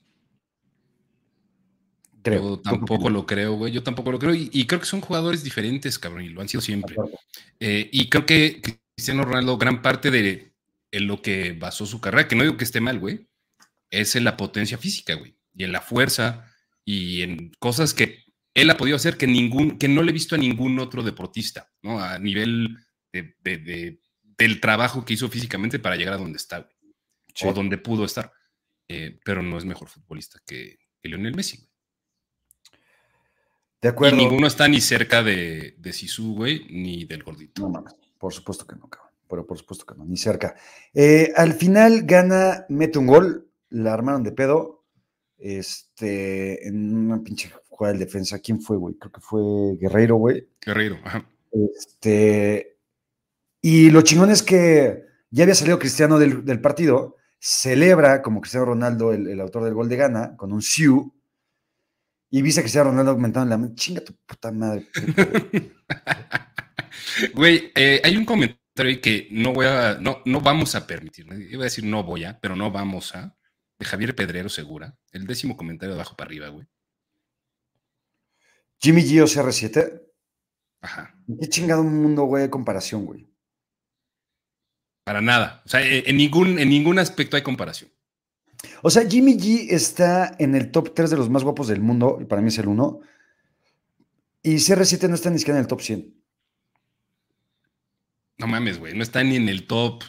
Creo. 2.22 2.42
Yo 2.42 2.60
tampoco 2.60 3.10
lo 3.10 3.26
creo, 3.26 3.56
güey. 3.56 3.72
Yo 3.72 3.82
tampoco 3.82 4.12
lo 4.12 4.20
creo. 4.20 4.36
Y, 4.36 4.68
creo 4.68 4.82
que 4.82 4.86
son 4.86 5.02
jugadores 5.02 5.44
diferentes, 5.44 5.98
cabrón, 5.98 6.24
y 6.24 6.30
lo 6.30 6.42
han 6.42 6.50
sido 6.50 6.62
siempre. 6.62 6.96
Eh, 7.60 7.90
y 7.92 8.10
creo 8.10 8.26
que 8.26 8.62
Cristiano 8.96 9.24
Ronaldo, 9.24 9.58
gran 9.58 9.82
parte 9.82 10.12
de, 10.12 10.52
en 10.91 11.08
lo 11.08 11.21
que 11.21 11.54
basó 11.54 11.86
su 11.86 12.02
carrera, 12.02 12.28
que 12.28 12.36
no 12.36 12.43
digo 12.43 12.58
que 12.58 12.63
esté 12.63 12.82
mal, 12.82 13.00
güey, 13.00 13.28
es 13.89 14.15
en 14.15 14.23
la 14.23 14.38
potencia 14.38 14.78
física, 14.78 15.15
güey, 15.15 15.38
y 15.54 15.63
en 15.63 15.71
la 15.71 15.82
fuerza 15.82 16.52
y 16.86 17.21
en 17.21 17.52
cosas 17.60 17.93
que 17.93 18.26
él 18.54 18.69
ha 18.69 18.78
podido 18.78 18.95
hacer 18.95 19.17
que 19.17 19.28
ningún, 19.28 19.78
que 19.78 19.88
no 19.88 20.02
le 20.02 20.10
he 20.10 20.13
visto 20.13 20.36
a 20.36 20.39
ningún 20.39 20.80
otro 20.80 21.04
deportista, 21.04 21.71
¿no? 21.82 22.00
A 22.00 22.17
nivel 22.17 22.78
de, 23.12 24.00
del 24.23 24.62
trabajo 24.62 25.06
que 25.06 25.13
hizo 25.13 25.30
físicamente 25.30 25.80
para 25.80 25.95
llegar 25.95 26.15
a 26.15 26.17
donde 26.17 26.38
está, 26.38 26.67
o 27.43 27.54
donde 27.54 27.78
pudo 27.78 28.06
estar. 28.06 28.32
Eh, 28.88 29.19
pero 29.23 29.43
no 29.43 29.58
es 29.58 29.65
mejor 29.65 29.89
futbolista 29.89 30.39
que, 30.45 30.80
que 31.02 31.10
Lionel 31.10 31.36
Messi, 31.36 31.58
güey. 31.58 31.69
De 33.82 33.89
acuerdo. 33.89 34.15
Y 34.15 34.19
ninguno 34.19 34.47
está 34.47 34.67
ni 34.67 34.82
cerca 34.82 35.21
de, 35.21 35.76
de 35.78 35.93
Sisu, 35.93 36.34
güey, 36.34 36.65
ni 36.69 37.06
del 37.06 37.21
gordito. 37.21 37.62
No 37.62 37.69
mames, 37.69 37.95
por 38.17 38.34
supuesto 38.34 38.65
que 38.65 38.76
no, 38.76 38.89
cabrón 38.89 39.07
pero 39.28 39.46
por 39.46 39.58
supuesto 39.58 39.86
que 39.86 39.96
no, 39.96 40.06
ni 40.06 40.18
cerca. 40.18 40.56
Eh, 40.94 41.32
al 41.36 41.54
final 41.54 42.04
gana, 42.04 42.66
mete 42.70 43.00
un 43.00 43.08
gol, 43.08 43.50
la 43.70 43.94
armaron 43.94 44.24
de 44.24 44.32
pedo, 44.32 44.86
este, 45.38 46.68
en 46.68 46.96
una 46.96 47.22
pinche 47.22 47.52
jugada 47.70 47.94
de 47.94 48.00
defensa. 48.00 48.40
¿Quién 48.40 48.62
fue, 48.62 48.78
güey? 48.78 48.96
Creo 48.96 49.12
que 49.12 49.22
fue 49.22 49.42
Guerreiro, 49.80 50.16
güey. 50.16 50.48
Guerreiro, 50.66 50.98
ajá. 51.04 51.28
Este, 51.52 52.78
y 53.62 53.90
lo 53.90 54.02
chingón 54.02 54.30
es 54.30 54.44
que 54.44 55.04
ya 55.30 55.44
había 55.44 55.56
salido 55.56 55.80
Cristiano 55.80 56.18
del, 56.20 56.62
partido, 56.62 57.18
celebra 57.40 58.22
como 58.22 58.42
Cristiano 58.42 58.66
Ronaldo, 58.66 59.13
el, 59.13 59.40
autor 59.40 59.63
del 59.63 59.74
gol 59.74 59.90
de 59.90 59.98
gana, 59.98 60.36
con 60.38 60.52
un 60.54 60.62
siu, 60.62 61.13
y 62.30 62.42
viste 62.42 62.62
a 62.62 62.63
Cristiano 62.63 62.90
Ronaldo 62.92 63.16
comentando 63.16 63.54
en 63.54 63.62
la 63.62 63.76
chinga 63.76 64.02
tu 64.02 64.13
puta 64.26 64.52
madre. 64.52 64.88
Güey, 67.34 67.72
eh, 67.74 68.02
hay 68.04 68.16
un 68.16 68.26
comentario 68.26 68.62
que 69.02 69.28
no 69.32 69.54
voy 69.54 69.66
a, 69.66 69.98
no, 70.00 70.22
no 70.26 70.42
vamos 70.42 70.76
a 70.76 70.88
permitir, 70.88 71.28
iba 71.50 71.63
a 71.63 71.66
decir 71.66 71.84
no 71.84 72.04
voy 72.04 72.24
a, 72.24 72.40
pero 72.40 72.56
no 72.56 72.72
vamos 72.72 73.16
a, 73.16 73.36
de 73.80 73.86
Javier 73.86 74.16
Pedrero 74.16 74.50
Segura, 74.50 74.98
el 75.12 75.28
décimo 75.28 75.58
comentario 75.58 75.96
de 75.96 76.02
abajo 76.02 76.16
para 76.16 76.30
arriba, 76.30 76.50
güey. 76.50 76.68
Jimmy 78.80 79.02
G 79.02 79.24
CR7. 79.24 80.04
Ajá. 80.82 81.16
Qué 81.42 81.50
chingado 81.50 81.84
mundo, 81.84 82.24
güey, 82.24 82.44
de 82.44 82.50
comparación, 82.50 83.06
güey. 83.06 83.28
Para 85.04 85.22
nada. 85.22 85.63
O 85.66 85.70
sea, 85.70 85.82
eh, 85.82 86.04
en 86.06 86.18
ningún, 86.18 86.60
en 86.60 86.70
ningún 86.70 87.00
aspecto 87.00 87.36
hay 87.36 87.44
comparación. 87.44 87.92
O 88.84 88.90
sea, 88.90 89.08
Jimmy 89.08 89.38
G 89.38 89.68
está 89.70 90.36
en 90.40 90.56
el 90.56 90.72
top 90.72 90.94
3 90.94 91.10
de 91.10 91.18
los 91.18 91.30
más 91.30 91.44
guapos 91.44 91.68
del 91.68 91.82
mundo, 91.82 92.18
y 92.22 92.26
para 92.26 92.42
mí 92.42 92.50
es 92.50 92.58
el 92.58 92.68
1. 92.68 93.00
Y 94.44 94.56
CR7 94.56 95.10
no 95.10 95.16
está 95.16 95.30
ni 95.30 95.40
siquiera 95.40 95.58
en 95.58 95.63
el 95.63 95.68
top 95.68 95.82
100. 95.82 96.13
No 98.38 98.47
mames, 98.47 98.80
güey, 98.80 98.93
no 98.93 99.04
está 99.04 99.23
ni 99.23 99.36
en 99.36 99.50
el 99.50 99.65
top. 99.65 100.04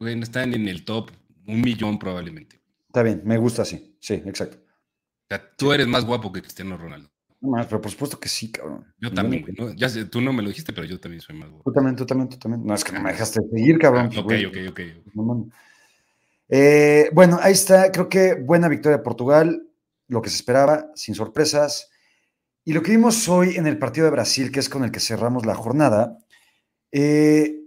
Güey, 0.00 0.16
no 0.16 0.22
está 0.22 0.44
ni 0.46 0.56
en 0.56 0.68
el 0.68 0.84
top. 0.84 1.10
Un 1.46 1.60
millón 1.60 1.98
probablemente. 1.98 2.60
Está 2.88 3.02
bien, 3.02 3.22
me 3.24 3.38
gusta 3.38 3.62
así. 3.62 3.96
Sí, 4.00 4.14
exacto. 4.14 4.58
O 4.58 5.26
sea, 5.28 5.50
tú 5.56 5.72
eres 5.72 5.86
más 5.86 6.04
guapo 6.04 6.32
que 6.32 6.40
Cristiano 6.40 6.76
Ronaldo. 6.76 7.10
No, 7.40 7.52
pero 7.64 7.80
por 7.80 7.90
supuesto 7.90 8.18
que 8.18 8.28
sí, 8.28 8.50
cabrón. 8.50 8.84
Yo 8.98 9.12
también, 9.12 9.44
güey. 9.56 9.76
Ya 9.76 9.88
sé, 9.88 10.06
tú 10.06 10.20
no 10.20 10.32
me 10.32 10.42
lo 10.42 10.48
dijiste, 10.48 10.72
pero 10.72 10.86
yo 10.86 10.98
también 10.98 11.20
soy 11.20 11.36
más 11.36 11.48
guapo. 11.48 11.70
Tú 11.70 11.72
también, 11.72 11.96
tú 11.96 12.04
también, 12.04 12.28
tú 12.28 12.38
también. 12.38 12.66
No, 12.66 12.74
es 12.74 12.82
que 12.82 12.92
no 12.92 13.00
me 13.00 13.12
dejaste 13.12 13.40
seguir, 13.52 13.78
cabrón. 13.78 14.10
Ah, 14.14 14.20
ok, 14.20 14.32
ok, 14.48 14.56
ok. 14.70 14.80
Eh, 16.48 17.10
bueno, 17.12 17.38
ahí 17.40 17.52
está. 17.52 17.92
Creo 17.92 18.08
que 18.08 18.34
buena 18.34 18.68
victoria 18.68 18.98
de 18.98 19.04
Portugal. 19.04 19.68
Lo 20.08 20.22
que 20.22 20.30
se 20.30 20.36
esperaba, 20.36 20.90
sin 20.94 21.14
sorpresas. 21.14 21.90
Y 22.64 22.72
lo 22.72 22.82
que 22.82 22.90
vimos 22.90 23.28
hoy 23.28 23.56
en 23.56 23.66
el 23.66 23.78
partido 23.78 24.06
de 24.06 24.10
Brasil, 24.10 24.50
que 24.50 24.60
es 24.60 24.68
con 24.68 24.82
el 24.82 24.90
que 24.90 25.00
cerramos 25.00 25.46
la 25.46 25.54
jornada, 25.54 26.18
eh, 26.92 27.60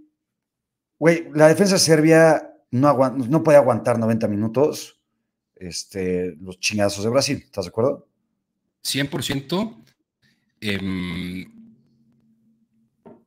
güey, 0.98 1.28
la 1.34 1.48
defensa 1.48 1.78
serbia 1.78 2.54
no, 2.70 3.10
no 3.10 3.42
puede 3.42 3.58
aguantar 3.58 3.98
90 3.98 4.28
minutos 4.28 4.98
este, 5.56 6.36
los 6.40 6.58
chingazos 6.58 7.04
de 7.04 7.10
Brasil, 7.10 7.42
¿estás 7.44 7.66
de 7.66 7.68
acuerdo? 7.68 8.08
100%. 8.84 9.84
Em, 10.60 11.44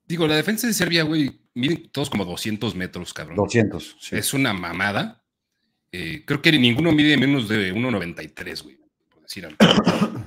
digo, 0.05 0.27
la 0.27 0.36
defensa 0.36 0.67
de 0.67 0.73
Serbia, 0.73 1.03
güey, 1.03 1.39
miden 1.53 1.89
todos 1.89 2.10
como 2.10 2.25
200 2.25 2.75
metros, 2.75 3.13
cabrón. 3.13 3.38
200, 3.38 3.97
sí. 3.99 4.15
Es 4.15 4.34
una 4.34 4.53
mamada. 4.53 5.23
Eh, 5.91 6.23
creo 6.25 6.41
que 6.41 6.51
ninguno 6.51 6.91
mide 6.91 7.17
menos 7.17 7.47
de 7.47 7.73
1,93, 7.73 8.63
güey, 8.63 8.79
por 9.10 9.21
decir 9.21 9.45
algo. 9.45 9.58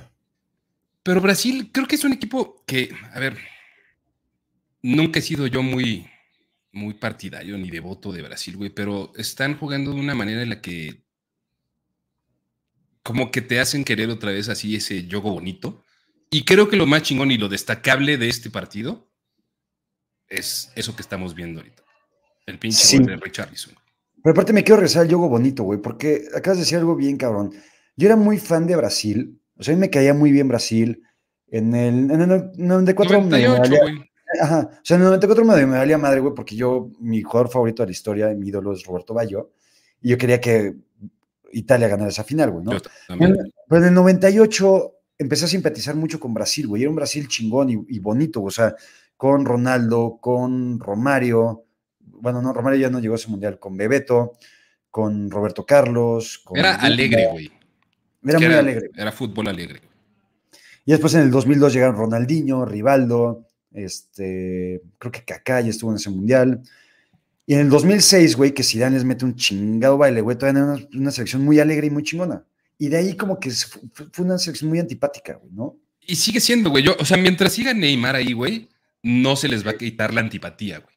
Pero 1.02 1.20
Brasil, 1.20 1.70
creo 1.72 1.86
que 1.86 1.96
es 1.96 2.04
un 2.04 2.12
equipo 2.12 2.62
que, 2.66 2.94
a 3.12 3.20
ver, 3.20 3.36
nunca 4.96 5.18
he 5.18 5.22
sido 5.22 5.46
yo 5.46 5.62
muy, 5.62 6.06
muy 6.72 6.94
partidario 6.94 7.56
ni 7.58 7.70
devoto 7.70 8.12
de 8.12 8.22
Brasil, 8.22 8.56
güey, 8.56 8.70
pero 8.70 9.12
están 9.16 9.56
jugando 9.56 9.92
de 9.92 10.00
una 10.00 10.14
manera 10.14 10.42
en 10.42 10.50
la 10.50 10.60
que 10.60 11.04
como 13.02 13.30
que 13.30 13.40
te 13.40 13.60
hacen 13.60 13.84
querer 13.84 14.10
otra 14.10 14.32
vez 14.32 14.48
así 14.48 14.76
ese 14.76 15.06
juego 15.08 15.32
bonito. 15.32 15.82
Y 16.30 16.44
creo 16.44 16.68
que 16.68 16.76
lo 16.76 16.86
más 16.86 17.02
chingón 17.02 17.30
y 17.30 17.38
lo 17.38 17.48
destacable 17.48 18.18
de 18.18 18.28
este 18.28 18.50
partido 18.50 19.10
es 20.28 20.70
eso 20.74 20.94
que 20.94 21.02
estamos 21.02 21.34
viendo 21.34 21.60
ahorita. 21.60 21.82
El 22.46 22.58
pinche 22.58 22.98
de 22.98 23.16
Richarlison. 23.16 23.74
Pero 24.22 24.32
aparte 24.32 24.52
me 24.52 24.62
quiero 24.62 24.76
regresar 24.76 25.02
al 25.02 25.08
juego 25.08 25.28
bonito, 25.28 25.62
güey, 25.62 25.80
porque 25.80 26.24
acabas 26.34 26.58
de 26.58 26.64
decir 26.64 26.78
algo 26.78 26.96
bien 26.96 27.16
cabrón. 27.16 27.52
Yo 27.96 28.06
era 28.06 28.16
muy 28.16 28.38
fan 28.38 28.66
de 28.66 28.76
Brasil, 28.76 29.40
o 29.56 29.62
sea, 29.62 29.72
a 29.72 29.76
mí 29.76 29.80
me 29.80 29.90
caía 29.90 30.12
muy 30.12 30.30
bien 30.32 30.48
Brasil. 30.48 31.02
En 31.46 31.74
el, 31.74 32.10
en 32.10 32.20
el 32.20 32.50
94 32.56 33.22
98, 33.22 33.72
güey. 33.80 34.07
Ajá. 34.40 34.70
O 34.72 34.84
sea, 34.84 34.96
en 34.96 35.02
el 35.02 35.08
94 35.08 35.44
me, 35.44 35.66
me 35.66 35.78
valía 35.78 35.98
madre, 35.98 36.20
güey, 36.20 36.34
porque 36.34 36.54
yo, 36.54 36.90
mi 37.00 37.22
jugador 37.22 37.50
favorito 37.50 37.82
de 37.82 37.88
la 37.88 37.92
historia, 37.92 38.28
mi 38.28 38.48
ídolo 38.48 38.72
es 38.72 38.84
Roberto 38.84 39.14
Baggio, 39.14 39.50
y 40.00 40.10
yo 40.10 40.18
quería 40.18 40.40
que 40.40 40.74
Italia 41.52 41.88
ganara 41.88 42.10
esa 42.10 42.24
final, 42.24 42.50
güey, 42.50 42.64
¿no? 42.64 42.72
Pero 43.08 43.82
en 43.82 43.88
el 43.88 43.94
98 43.94 44.94
empecé 45.18 45.46
a 45.46 45.48
simpatizar 45.48 45.94
mucho 45.94 46.20
con 46.20 46.34
Brasil, 46.34 46.66
güey. 46.66 46.82
Era 46.82 46.90
un 46.90 46.96
Brasil 46.96 47.26
chingón 47.28 47.86
y, 47.88 47.98
bonito, 47.98 48.42
o 48.42 48.50
sea, 48.50 48.74
con 49.16 49.44
Ronaldo, 49.44 50.18
con 50.20 50.78
Romario. 50.78 51.64
Bueno, 51.98 52.40
no, 52.42 52.52
Romario 52.52 52.78
ya 52.78 52.90
no 52.90 53.00
llegó 53.00 53.14
a 53.14 53.16
ese 53.16 53.28
mundial, 53.28 53.58
con 53.58 53.76
Bebeto, 53.76 54.32
con 54.90 55.30
Roberto 55.30 55.64
Carlos. 55.66 56.42
era 56.54 56.76
alegre, 56.76 57.28
güey. 57.30 57.50
Era 58.24 58.38
muy 58.38 58.54
alegre. 58.54 58.90
Era 58.96 59.12
fútbol 59.12 59.48
alegre. 59.48 59.80
Y 60.84 60.92
después 60.92 61.14
en 61.14 61.20
el 61.20 61.30
2002 61.30 61.72
llegaron 61.72 61.96
Ronaldinho, 61.96 62.64
Rivaldo, 62.64 63.47
este, 63.72 64.82
creo 64.98 65.12
que 65.12 65.24
Kaká 65.24 65.60
ya 65.60 65.70
estuvo 65.70 65.90
en 65.90 65.96
ese 65.96 66.10
mundial. 66.10 66.62
Y 67.46 67.54
en 67.54 67.60
el 67.60 67.70
2006, 67.70 68.36
güey, 68.36 68.52
que 68.52 68.62
Zidane 68.62 68.96
les 68.96 69.04
mete 69.04 69.24
un 69.24 69.34
chingado 69.34 69.96
baile, 69.96 70.20
güey, 70.20 70.36
todavía 70.36 70.60
era 70.60 70.72
una, 70.72 70.88
una 70.94 71.10
selección 71.10 71.42
muy 71.42 71.58
alegre 71.60 71.86
y 71.86 71.90
muy 71.90 72.02
chingona. 72.02 72.44
Y 72.78 72.88
de 72.88 72.98
ahí 72.98 73.16
como 73.16 73.40
que 73.40 73.50
fue 73.50 74.24
una 74.24 74.38
selección 74.38 74.70
muy 74.70 74.78
antipática, 74.78 75.34
güey, 75.34 75.52
¿no? 75.52 75.76
Y 76.00 76.16
sigue 76.16 76.40
siendo, 76.40 76.70
güey. 76.70 76.84
Yo, 76.84 76.96
o 76.98 77.04
sea, 77.04 77.16
mientras 77.16 77.52
siga 77.52 77.74
Neymar 77.74 78.16
ahí, 78.16 78.32
güey, 78.32 78.68
no 79.02 79.36
se 79.36 79.48
les 79.48 79.66
va 79.66 79.72
a 79.72 79.78
quitar 79.78 80.14
la 80.14 80.20
antipatía, 80.20 80.78
güey. 80.78 80.94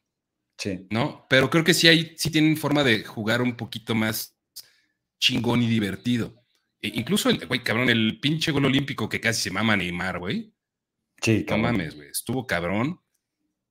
Sí. 0.56 0.86
¿No? 0.90 1.26
Pero 1.28 1.50
creo 1.50 1.64
que 1.64 1.74
sí 1.74 1.88
hay, 1.88 2.14
sí 2.16 2.30
tienen 2.30 2.56
forma 2.56 2.84
de 2.84 3.02
jugar 3.02 3.42
un 3.42 3.56
poquito 3.56 3.94
más 3.94 4.36
chingón 5.18 5.62
y 5.62 5.68
divertido. 5.68 6.42
E 6.80 6.88
incluso, 6.94 7.30
el, 7.30 7.46
güey, 7.46 7.62
cabrón, 7.62 7.88
el 7.88 8.20
pinche 8.20 8.52
gol 8.52 8.66
olímpico 8.66 9.08
que 9.08 9.20
casi 9.20 9.42
se 9.42 9.50
mama 9.50 9.76
Neymar, 9.76 10.18
güey. 10.18 10.51
Sí, 11.22 11.46
No 11.48 11.58
mames, 11.58 11.94
güey. 11.94 12.08
Estuvo 12.08 12.46
cabrón. 12.46 13.00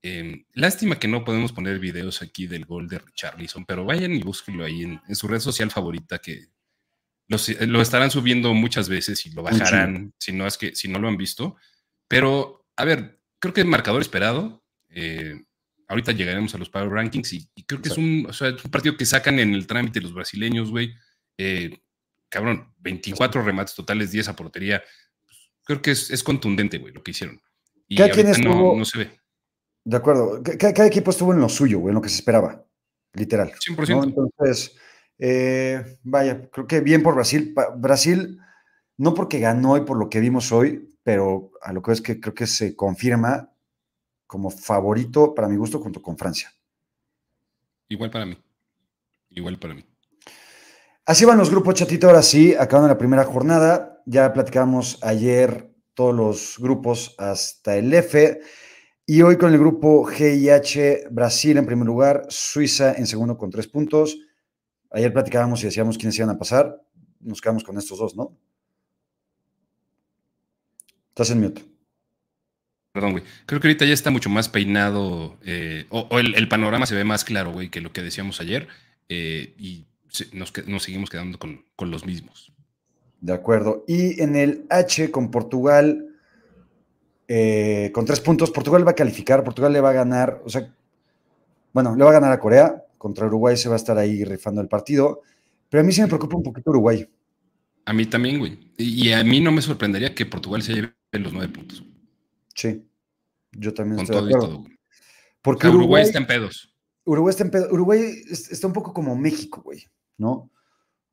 Em, 0.02 0.46
lástima 0.54 0.98
que 0.98 1.08
no 1.08 1.24
podemos 1.24 1.52
poner 1.52 1.78
videos 1.78 2.22
aquí 2.22 2.48
del 2.48 2.66
gol 2.66 2.88
de 2.88 3.00
Richarlison, 3.00 3.66
pero 3.66 3.86
vayan 3.86 4.14
y 4.14 4.24
búsquenlo 4.24 4.64
ahí 4.66 4.82
en 4.84 5.16
su 5.16 5.28
red 5.28 5.40
social 5.40 5.70
favorita 5.70 6.18
que 6.18 6.48
lo 7.68 7.82
estarán 7.82 8.12
subiendo 8.12 8.54
muchas 8.54 8.90
veces 8.90 9.26
y 9.26 9.32
lo 9.32 9.44
bajarán 9.44 10.14
si 10.18 10.34
no 10.34 10.46
es 10.46 10.58
que 10.58 10.76
si 10.76 10.90
no 10.90 11.00
lo 11.00 11.08
han 11.08 11.18
visto. 11.18 11.56
Pero, 12.08 12.66
a 12.76 12.84
ver, 12.84 13.20
creo 13.40 13.54
que 13.54 13.62
es 13.62 13.68
marcador 13.68 14.02
esperado. 14.02 14.66
Eh, 14.90 15.42
ahorita 15.88 16.12
llegaremos 16.12 16.54
a 16.54 16.58
los 16.58 16.70
Power 16.70 16.90
Rankings 16.90 17.32
y, 17.34 17.50
creo 17.66 17.82
que 17.82 17.90
es 17.90 17.98
un, 17.98 18.28
partido 18.70 18.98
que 18.98 19.06
sacan 19.06 19.40
en 19.40 19.54
el 19.54 19.66
trámite 19.66 20.02
los 20.02 20.14
brasileños, 20.14 20.72
güey. 20.72 20.94
Eh, 21.38 21.80
cabrón, 22.28 22.74
24 22.80 23.44
remates 23.44 23.76
totales, 23.76 24.12
10 24.12 24.28
a 24.28 24.36
portería. 24.36 24.84
Creo 25.64 25.82
que 25.82 25.92
es, 25.92 26.24
contundente, 26.24 26.78
güey, 26.78 26.94
lo 26.94 27.04
que 27.04 27.12
hicieron. 27.12 27.42
Y 27.88 27.98
cada 27.98 28.12
quien 28.12 28.28
estuvo, 28.28 28.78
no, 28.78 28.86
se 28.86 28.98
ve. 29.00 29.20
De 29.84 29.98
acuerdo. 29.98 30.42
Cada, 30.44 30.86
equipo 30.86 31.12
estuvo 31.12 31.34
en 31.34 31.40
lo 31.40 31.50
suyo, 31.50 31.80
güey, 31.80 31.92
en 31.92 31.96
lo 31.96 32.02
que 32.02 32.10
se 32.10 32.16
esperaba. 32.16 32.64
Literal. 33.14 33.52
100%. 33.52 34.04
Entonces, 34.04 34.76
eh, 35.20 35.98
vaya, 36.04 36.50
creo 36.50 36.68
que 36.68 36.80
bien 36.82 37.04
por 37.04 37.16
Brasil. 37.16 37.54
Brasil, 37.78 38.40
no 38.98 39.14
porque 39.14 39.40
ganó 39.40 39.78
y 39.78 39.82
por 39.82 39.98
lo 39.98 40.10
que 40.10 40.20
vimos 40.20 40.52
hoy, 40.52 40.96
pero 41.04 41.52
a 41.62 41.74
lo 41.74 41.82
que 41.82 41.92
es 41.92 42.02
que 42.02 42.20
creo 42.20 42.34
que 42.34 42.48
se 42.48 42.76
confirma 42.76 43.52
como 44.28 44.50
favorito 44.50 45.36
para 45.36 45.50
mi 45.50 45.58
gusto 45.58 45.80
junto 45.80 46.02
con 46.02 46.18
Francia. 46.18 46.54
Igual 47.90 48.12
para 48.12 48.26
mí. 48.26 48.38
Igual 49.32 49.60
para 49.60 49.74
mí. 49.74 49.84
Así 51.12 51.26
van 51.26 51.38
los 51.38 51.50
grupos, 51.50 51.74
chatito. 51.74 52.08
Ahora 52.08 52.22
sí, 52.22 52.56
acabando 52.58 52.88
la 52.88 52.98
primera 52.98 53.26
jornada. 53.26 54.02
Ya 54.06 54.32
platicamos 54.32 54.98
ayer 55.02 55.70
todos 55.94 56.16
los 56.16 56.56
grupos 56.58 57.16
hasta 57.18 57.76
el 57.76 57.94
F. 57.94 58.40
Y 59.06 59.22
hoy 59.22 59.38
con 59.38 59.52
el 59.52 59.60
grupo 59.60 60.06
G 60.06 60.40
y 60.40 60.50
H, 60.50 61.08
Brasil 61.12 61.58
en 61.58 61.66
primer 61.66 61.86
lugar, 61.86 62.28
Suiza 62.30 62.94
en 62.94 63.08
segundo 63.08 63.38
con 63.38 63.50
tres 63.50 63.68
puntos, 63.68 64.20
Ayer 64.90 65.12
platicábamos 65.12 65.62
y 65.62 65.66
decíamos 65.66 65.98
quiénes 65.98 66.18
iban 66.18 66.30
a 66.30 66.40
pasar. 66.40 66.82
Nos 67.20 67.42
quedamos 67.42 67.66
con 67.66 67.78
estos 67.78 68.00
dos, 68.00 68.16
¿no? 68.16 68.38
Estás 71.10 71.32
en 71.32 71.42
mute. 71.42 71.62
Perdón, 72.94 73.12
güey. 73.12 73.26
Creo 73.46 73.60
que 73.60 73.68
ahorita 73.68 73.84
ya 73.84 73.94
está 73.94 74.12
mucho 74.12 74.30
más 74.30 74.48
peinado, 74.48 75.38
eh, 75.44 75.88
o, 75.90 76.08
el, 76.20 76.48
panorama 76.48 76.86
se 76.86 76.96
ve 76.96 77.04
más 77.04 77.26
claro, 77.26 77.52
güey, 77.52 77.70
que 77.70 77.82
lo 77.82 77.92
que 77.92 78.02
decíamos 78.02 78.40
ayer, 78.40 78.70
eh, 79.10 79.54
y 79.58 79.88
nos, 80.34 80.84
seguimos 80.84 81.10
quedando 81.10 81.38
con, 81.40 81.64
los 81.90 82.06
mismos. 82.06 82.52
De 83.20 83.34
acuerdo. 83.34 83.84
Y 83.88 84.22
en 84.22 84.36
el 84.36 84.66
H 84.70 85.12
con 85.12 85.32
Portugal, 85.32 86.16
eh, 87.28 87.92
con 87.94 88.06
tres 88.06 88.20
puntos, 88.20 88.52
Portugal 88.52 88.86
va 88.86 88.92
a 88.92 88.96
calificar, 88.96 89.44
Portugal 89.44 89.74
le 89.74 89.82
va 89.82 89.92
a 89.92 89.94
ganar, 89.94 90.42
o 90.46 90.50
sea, 90.50 90.74
bueno, 91.74 91.96
le 91.96 92.04
va 92.04 92.10
a 92.10 92.14
ganar 92.14 92.32
a 92.32 92.40
Corea, 92.40 92.84
contra 92.98 93.26
Uruguay 93.26 93.58
se 93.58 93.70
va 93.70 93.76
a 93.76 93.78
estar 93.78 93.98
ahí 93.98 94.24
rifando 94.24 94.62
el 94.62 94.68
partido. 94.68 95.22
Pero 95.70 95.82
a 95.82 95.84
mí 95.84 95.92
sí 95.92 96.02
me 96.02 96.08
preocupa 96.08 96.36
un 96.36 96.44
poquito 96.44 96.70
Uruguay. 96.70 97.08
A 97.86 97.94
mí 97.94 98.06
también, 98.06 98.40
güey. 98.40 98.60
Y 98.78 99.12
a 99.12 99.24
mí 99.24 99.40
no 99.40 99.52
me 99.52 99.62
sorprendería 99.62 100.14
que 100.14 100.26
Portugal 100.26 100.62
se 100.62 100.74
lleve 100.74 100.94
los 101.14 101.34
nueve 101.34 101.52
puntos. 101.52 101.84
Sí, 102.54 102.86
yo 103.54 103.74
también 103.74 104.02
estoy 104.02 104.28
de 104.28 104.36
acuerdo. 104.36 104.66
Porque 105.42 105.68
Uruguay, 105.68 106.04
está 106.04 106.20
en 106.20 106.28
pedos. 106.28 106.76
Uruguay 107.06 107.32
está 107.32 107.44
en 107.44 107.52
pedos. 107.52 107.72
Uruguay 107.72 108.22
está 108.30 108.68
un 108.68 108.74
poco 108.74 108.94
como 108.94 109.16
México, 109.16 109.62
güey, 109.64 109.88
¿no? 110.22 110.52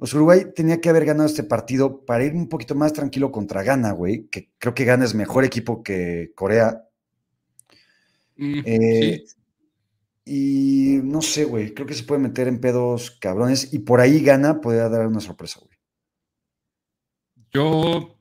Sea, 0.07 0.17
Uruguay 0.19 0.53
tenía 0.55 0.81
que 0.81 0.89
haber 0.89 1.05
ganado 1.05 1.27
este 1.27 1.43
partido 1.43 2.05
para 2.05 2.25
ir 2.25 2.35
un 2.35 2.49
poquito 2.49 2.77
más 2.77 2.93
tranquilo 2.93 3.33
contra 3.33 3.65
Ghana, 3.65 3.91
güey, 3.93 4.29
que 4.29 4.53
creo 4.59 4.75
que 4.75 4.85
Ghana 4.85 5.05
es 5.05 5.15
mejor 5.15 5.45
equipo 5.45 5.83
que 5.83 6.31
Corea. 6.37 6.85
Mm, 8.37 8.61
eh, 8.65 9.25
sí. 9.27 9.39
Y 10.31 11.01
no 11.03 11.23
sé, 11.23 11.45
güey, 11.45 11.73
creo 11.73 11.87
que 11.87 11.95
se 11.95 12.05
puede 12.05 12.21
meter 12.21 12.49
en 12.49 12.61
pedos 12.61 13.13
cabrones 13.13 13.73
y 13.73 13.79
por 13.79 14.01
ahí 14.01 14.23
gana, 14.23 14.61
podría 14.61 14.89
dar 14.91 15.07
una 15.07 15.21
sorpresa, 15.21 15.59
güey. 15.61 15.79
Yo, 17.51 18.15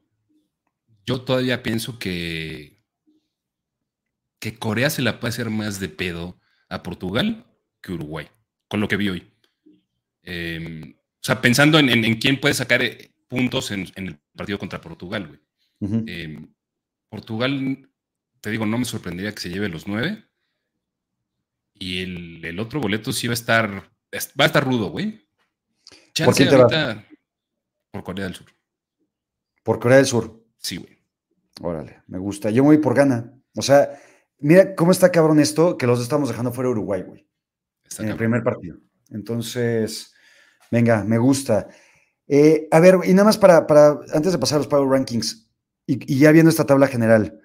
yo 1.05 1.21
todavía 1.23 1.61
pienso 1.63 1.99
que, 1.99 2.81
que 4.39 4.57
Corea 4.57 4.89
se 4.89 5.01
la 5.01 5.19
puede 5.19 5.33
hacer 5.33 5.49
más 5.49 5.81
de 5.81 5.89
pedo 5.89 6.39
a 6.69 6.81
Portugal 6.81 7.45
que 7.81 7.91
Uruguay, 7.91 8.29
con 8.69 8.79
lo 8.79 8.87
que 8.87 8.95
vi 8.95 9.09
hoy. 9.09 9.36
Em, 10.29 10.93
o 10.93 11.23
sea, 11.23 11.39
pensando 11.39 11.79
en, 11.79 12.15
quién 12.15 12.41
puede 12.41 12.53
sacar 12.53 12.81
eh, 12.81 13.13
puntos 13.29 13.71
en, 13.71 13.87
el 13.95 14.19
partido 14.35 14.59
contra 14.59 14.81
Portugal, 14.81 15.25
güey. 15.25 15.39
Em, 16.05 16.53
Portugal, 17.07 17.89
te 18.41 18.49
digo, 18.49 18.65
no 18.65 18.77
me 18.77 18.83
sorprendería 18.83 19.33
que 19.33 19.39
se 19.39 19.49
lleve 19.49 19.69
los 19.69 19.87
nueve. 19.87 20.25
Y 21.75 22.01
el, 22.01 22.59
otro 22.59 22.81
boleto 22.81 23.13
sí 23.13 23.27
va 23.27 23.31
a 23.31 23.35
estar, 23.35 23.69
va 23.71 24.43
a 24.43 24.45
estar 24.45 24.65
rudo, 24.65 24.89
güey. 24.89 25.25
¿Por 26.25 26.35
qué 26.35 26.45
te 26.45 26.57
Por 27.91 28.03
Corea 28.03 28.25
del 28.25 28.35
Sur. 28.35 28.47
¿Por 29.63 29.79
Corea 29.79 29.97
del 29.97 30.07
Sur? 30.07 30.43
Sí, 30.57 30.75
güey. 30.75 30.97
Órale, 31.61 32.03
me 32.07 32.17
gusta. 32.17 32.49
Yo 32.49 32.63
me 32.63 32.69
voy 32.69 32.79
por 32.79 32.95
Gana. 32.95 33.33
O 33.55 33.61
sea, 33.61 33.97
mira 34.39 34.75
cómo 34.75 34.91
está 34.91 35.09
cabrón 35.09 35.39
esto, 35.39 35.77
que 35.77 35.87
los 35.87 36.01
estamos 36.01 36.27
dejando 36.27 36.51
fuera 36.51 36.67
de 36.67 36.73
Uruguay, 36.73 37.03
güey. 37.03 37.25
en 37.99 38.09
el 38.09 38.17
primer 38.17 38.43
partido. 38.43 38.77
Entonces, 39.09 40.13
venga, 40.71 41.03
me 41.03 41.17
gusta. 41.17 41.67
Eh, 42.27 42.67
a 42.71 42.79
ver, 42.79 42.97
y 43.05 43.13
nada 43.13 43.25
más 43.25 43.37
para, 43.37 43.67
para, 43.67 43.99
antes 44.13 44.31
de 44.31 44.37
pasar 44.37 44.57
a 44.57 44.59
los 44.59 44.67
Power 44.67 44.89
Rankings, 44.89 45.49
y, 45.85 46.13
y 46.13 46.19
ya 46.19 46.31
viendo 46.31 46.49
esta 46.49 46.65
tabla 46.65 46.87
general, 46.87 47.39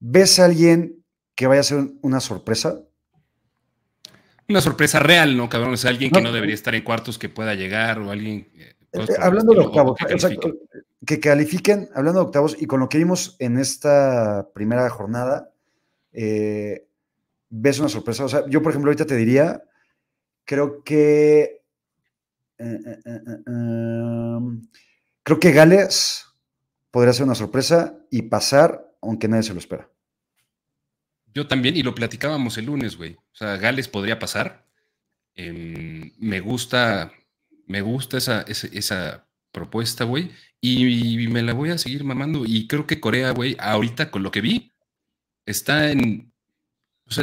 ¿ves 0.00 0.38
a 0.38 0.46
alguien 0.46 1.04
que 1.34 1.46
vaya 1.46 1.60
a 1.60 1.64
ser 1.64 1.90
una 2.02 2.20
sorpresa? 2.20 2.80
una 4.48 4.60
sorpresa 4.60 5.00
real, 5.00 5.36
¿no, 5.36 5.48
cabrón? 5.48 5.74
Es 5.74 5.84
alguien 5.84 6.10
que 6.10 6.20
no 6.20 6.32
debería 6.32 6.54
estar 6.54 6.74
en 6.74 6.82
cuartos 6.82 7.18
que 7.18 7.28
pueda 7.28 7.54
llegar 7.54 7.98
o 7.98 8.10
alguien. 8.10 8.48
Eh, 8.54 8.74
hablando 9.18 9.52
de 9.52 9.60
octavos, 9.60 9.98
que, 11.04 11.20
califiquen, 11.20 11.88
hablando 11.94 12.20
de 12.20 12.26
octavos, 12.26 12.56
y 12.58 12.66
con 12.66 12.80
lo 12.80 12.88
que 12.88 12.98
vimos 12.98 13.36
en 13.38 13.58
esta 13.58 14.48
primera 14.54 14.88
jornada, 14.88 15.50
eh, 16.12 16.86
ves 17.48 17.78
una 17.78 17.88
sorpresa. 17.88 18.24
O 18.24 18.28
sea, 18.28 18.44
yo, 18.48 18.62
por 18.62 18.70
ejemplo, 18.70 18.90
ahorita 18.90 19.06
te 19.06 19.16
diría, 19.16 19.62
creo 20.44 20.82
que. 20.84 21.55
Eh, 22.58 22.78
em, 23.46 24.62
creo 25.22 25.40
que 25.40 25.52
Gales 25.52 26.26
podría 26.90 27.12
ser 27.12 27.24
una 27.24 27.34
sorpresa 27.34 27.98
y 28.10 28.22
pasar, 28.22 28.90
aunque 29.02 29.28
nadie 29.28 29.42
se 29.42 29.52
lo 29.52 29.58
espera. 29.58 29.90
Yo 31.34 31.46
también, 31.46 31.76
y 31.76 31.82
lo 31.82 31.94
platicábamos 31.94 32.56
el 32.56 32.66
lunes, 32.66 32.96
güey. 32.96 33.14
O 33.14 33.34
sea, 33.34 33.58
Gales 33.58 33.88
podría 33.88 34.18
pasar. 34.18 34.66
Em, 35.34 36.12
me 36.18 36.40
gusta, 36.40 37.12
me 37.66 37.82
gusta 37.82 38.16
esa, 38.16 38.42
esa, 38.42 39.28
propuesta, 39.52 40.04
güey. 40.04 40.30
Y, 40.60 41.28
me 41.28 41.42
la 41.42 41.52
voy 41.52 41.70
a 41.70 41.78
seguir 41.78 42.04
mamando. 42.04 42.44
Y 42.46 42.66
creo 42.66 42.86
que 42.86 43.00
Corea, 43.00 43.32
güey, 43.32 43.56
ahorita 43.58 44.10
con 44.10 44.22
lo 44.22 44.30
que 44.30 44.40
vi, 44.40 44.72
está 45.44 45.90
en. 45.90 46.32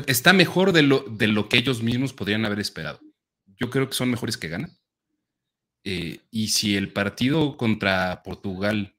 Está 0.08 0.34
mejor 0.34 0.72
de 0.72 0.84
lo, 0.84 1.00
de 1.02 1.28
lo 1.28 1.50
que 1.50 1.58
ellos 1.58 1.84
mismos 1.84 2.13
podrían 2.13 2.46
haber 2.46 2.60
esperado. 2.60 3.00
Yo 3.58 3.69
creo 3.69 3.88
que 3.88 3.96
son 3.96 4.12
mejores 4.12 4.38
que 4.38 4.48
ganan. 4.48 4.78
Eh, 5.84 6.19
y 6.32 6.48
si 6.50 6.78
el 6.78 6.93
partido 6.93 7.58
contra 7.58 8.24
Portugal 8.24 8.96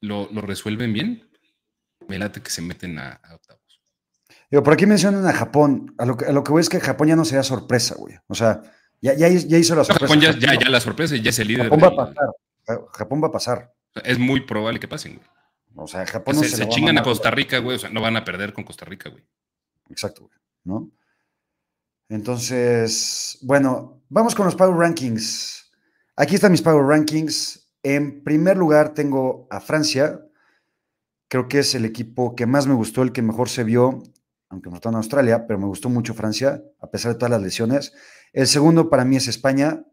lo, 0.00 0.28
resuelven 0.32 0.92
bien, 0.92 1.30
me 2.08 2.18
late 2.18 2.40
que 2.40 2.50
se 2.50 2.62
meten 2.62 2.98
a, 2.98 3.20
a 3.22 3.38
por 4.50 4.72
aquí 4.72 4.86
mencionan 4.86 5.26
a 5.26 5.32
Japón. 5.32 5.94
A 5.98 6.06
lo, 6.06 6.16
que, 6.16 6.24
a 6.24 6.32
lo 6.32 6.42
que 6.42 6.52
voy 6.52 6.60
es 6.60 6.68
que 6.68 6.80
Japón 6.80 7.08
ya 7.08 7.16
no 7.16 7.24
sería 7.24 7.42
sorpresa, 7.42 7.94
güey. 7.96 8.14
O 8.28 8.34
sea, 8.34 8.62
ya, 9.00 9.14
ya, 9.14 9.28
hizo 9.28 9.74
la 9.74 9.84
sorpresa. 9.84 10.14
Japón 10.14 10.20
ya, 10.20 10.58
ya, 10.58 10.70
la 10.70 10.80
sorpresa 10.80 11.14
y 11.16 11.22
ya 11.22 11.30
es 11.30 11.38
el 11.38 11.48
líder. 11.48 11.68
Japón 11.68 11.80
va 11.82 11.88
a 11.88 11.96
pasar. 11.96 12.86
Japón 12.92 13.22
va 13.22 13.28
a 13.28 13.32
pasar. 13.32 13.74
Es 14.04 14.18
muy 14.18 14.40
probable 14.40 14.80
que 14.80 14.88
pasen, 14.88 15.16
güey. 15.16 15.26
O 15.76 15.86
sea, 15.86 16.06
Japón 16.06 16.34
se, 16.36 16.48
se, 16.48 16.68
chingan 16.68 16.98
a, 16.98 17.02
Costa 17.02 17.30
Rica, 17.30 17.58
güey. 17.58 17.76
O 17.76 17.78
sea, 17.78 17.90
no 17.90 18.00
van 18.00 18.16
a 18.16 18.24
perder 18.24 18.52
con 18.52 18.64
Costa 18.64 18.84
Rica, 18.84 19.10
güey. 19.10 19.22
Exacto, 19.90 20.22
güey. 20.22 20.38
¿No? 20.64 20.90
Entonces, 22.08 23.38
bueno, 23.42 23.97
vamos 24.08 24.34
con 24.34 24.46
los 24.46 24.54
Power 24.54 24.76
Rankings. 24.76 25.70
Aquí 26.16 26.34
están 26.34 26.52
mis 26.52 26.62
Power 26.62 26.84
Rankings. 26.84 27.70
En 27.82 28.24
primer 28.24 28.56
lugar 28.56 28.94
tengo 28.94 29.46
a 29.50 29.60
Francia. 29.60 30.20
Creo 31.28 31.48
que 31.48 31.60
es 31.60 31.74
el 31.74 31.84
equipo 31.84 32.34
que 32.34 32.46
más 32.46 32.66
me 32.66 32.74
gustó, 32.74 33.02
el 33.02 33.12
que 33.12 33.22
mejor 33.22 33.48
se 33.48 33.64
vio, 33.64 34.02
aunque 34.48 34.70
no 34.70 34.76
está 34.76 34.88
en 34.88 34.96
Australia, 34.96 35.46
pero 35.46 35.58
me 35.58 35.66
gustó 35.66 35.88
mucho 35.90 36.14
Francia, 36.14 36.62
a 36.80 36.90
pesar 36.90 37.12
de 37.12 37.18
todas 37.18 37.30
las 37.30 37.42
lesiones. 37.42 37.92
El 38.32 38.46
segundo 38.46 38.88
para 38.88 39.04
mí 39.04 39.16
es 39.16 39.28
España. 39.28 39.84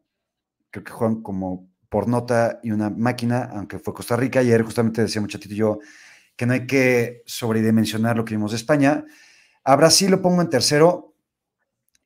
Creo 0.72 0.84
que 0.84 0.92
juegan 0.92 1.22
como 1.22 1.70
por 1.90 2.08
nota 2.08 2.60
y 2.64 2.72
una 2.72 2.90
máquina, 2.90 3.50
aunque 3.54 3.80
fue 3.80 3.94
Costa 3.94 4.16
Rica. 4.16 4.40
Ayer 4.40 4.62
justamente 4.64 5.02
decía 5.02 5.22
muchatito 5.22 5.54
y 5.54 5.58
yo 5.58 5.80
que 6.36 6.46
no 6.46 6.54
hay 6.54 6.68
que 6.68 7.24
sobredimensionar 7.26 8.18
lo 8.18 8.26
que 8.26 8.36
vimos 8.36 8.52
de 8.52 8.58
España. 8.58 9.06
A 9.64 9.76
Brasil 9.76 10.12
lo 10.12 10.22
pongo 10.22 10.42
en 10.42 10.50
tercero, 10.50 11.15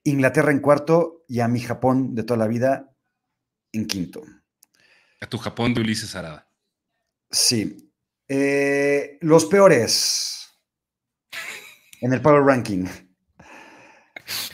Inglaterra 0.03 0.51
en 0.51 0.59
cuarto 0.59 1.23
y 1.27 1.39
a 1.39 1.47
mi 1.47 1.59
Japón 1.59 2.15
de 2.15 2.23
toda 2.23 2.37
la 2.37 2.47
vida 2.47 2.95
en 3.71 3.85
quinto. 3.85 4.23
A 5.21 5.27
tu 5.27 5.37
Japón 5.37 5.73
de 5.73 5.81
Ulises 5.81 6.15
Arada. 6.15 6.49
Sí. 7.29 7.91
Eh, 8.27 9.17
los 9.21 9.45
peores 9.45 10.49
en 12.01 12.13
el 12.13 12.21
Power 12.21 12.43
Ranking. 12.43 12.85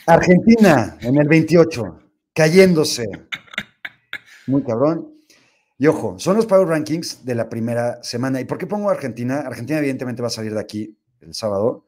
Argentina 0.05 0.97
en 1.01 1.17
el 1.19 1.27
28, 1.27 2.11
cayéndose. 2.33 3.05
Muy 4.47 4.63
cabrón. 4.63 5.15
Y 5.77 5.87
ojo, 5.87 6.17
son 6.19 6.37
los 6.37 6.45
Power 6.45 6.67
Rankings 6.67 7.25
de 7.25 7.35
la 7.35 7.49
primera 7.49 8.01
semana. 8.01 8.39
¿Y 8.39 8.45
por 8.45 8.57
qué 8.57 8.67
pongo 8.67 8.89
Argentina? 8.89 9.39
Argentina 9.39 9.79
evidentemente 9.79 10.21
va 10.21 10.29
a 10.29 10.31
salir 10.31 10.53
de 10.53 10.61
aquí 10.61 10.97
el 11.19 11.33
sábado, 11.33 11.87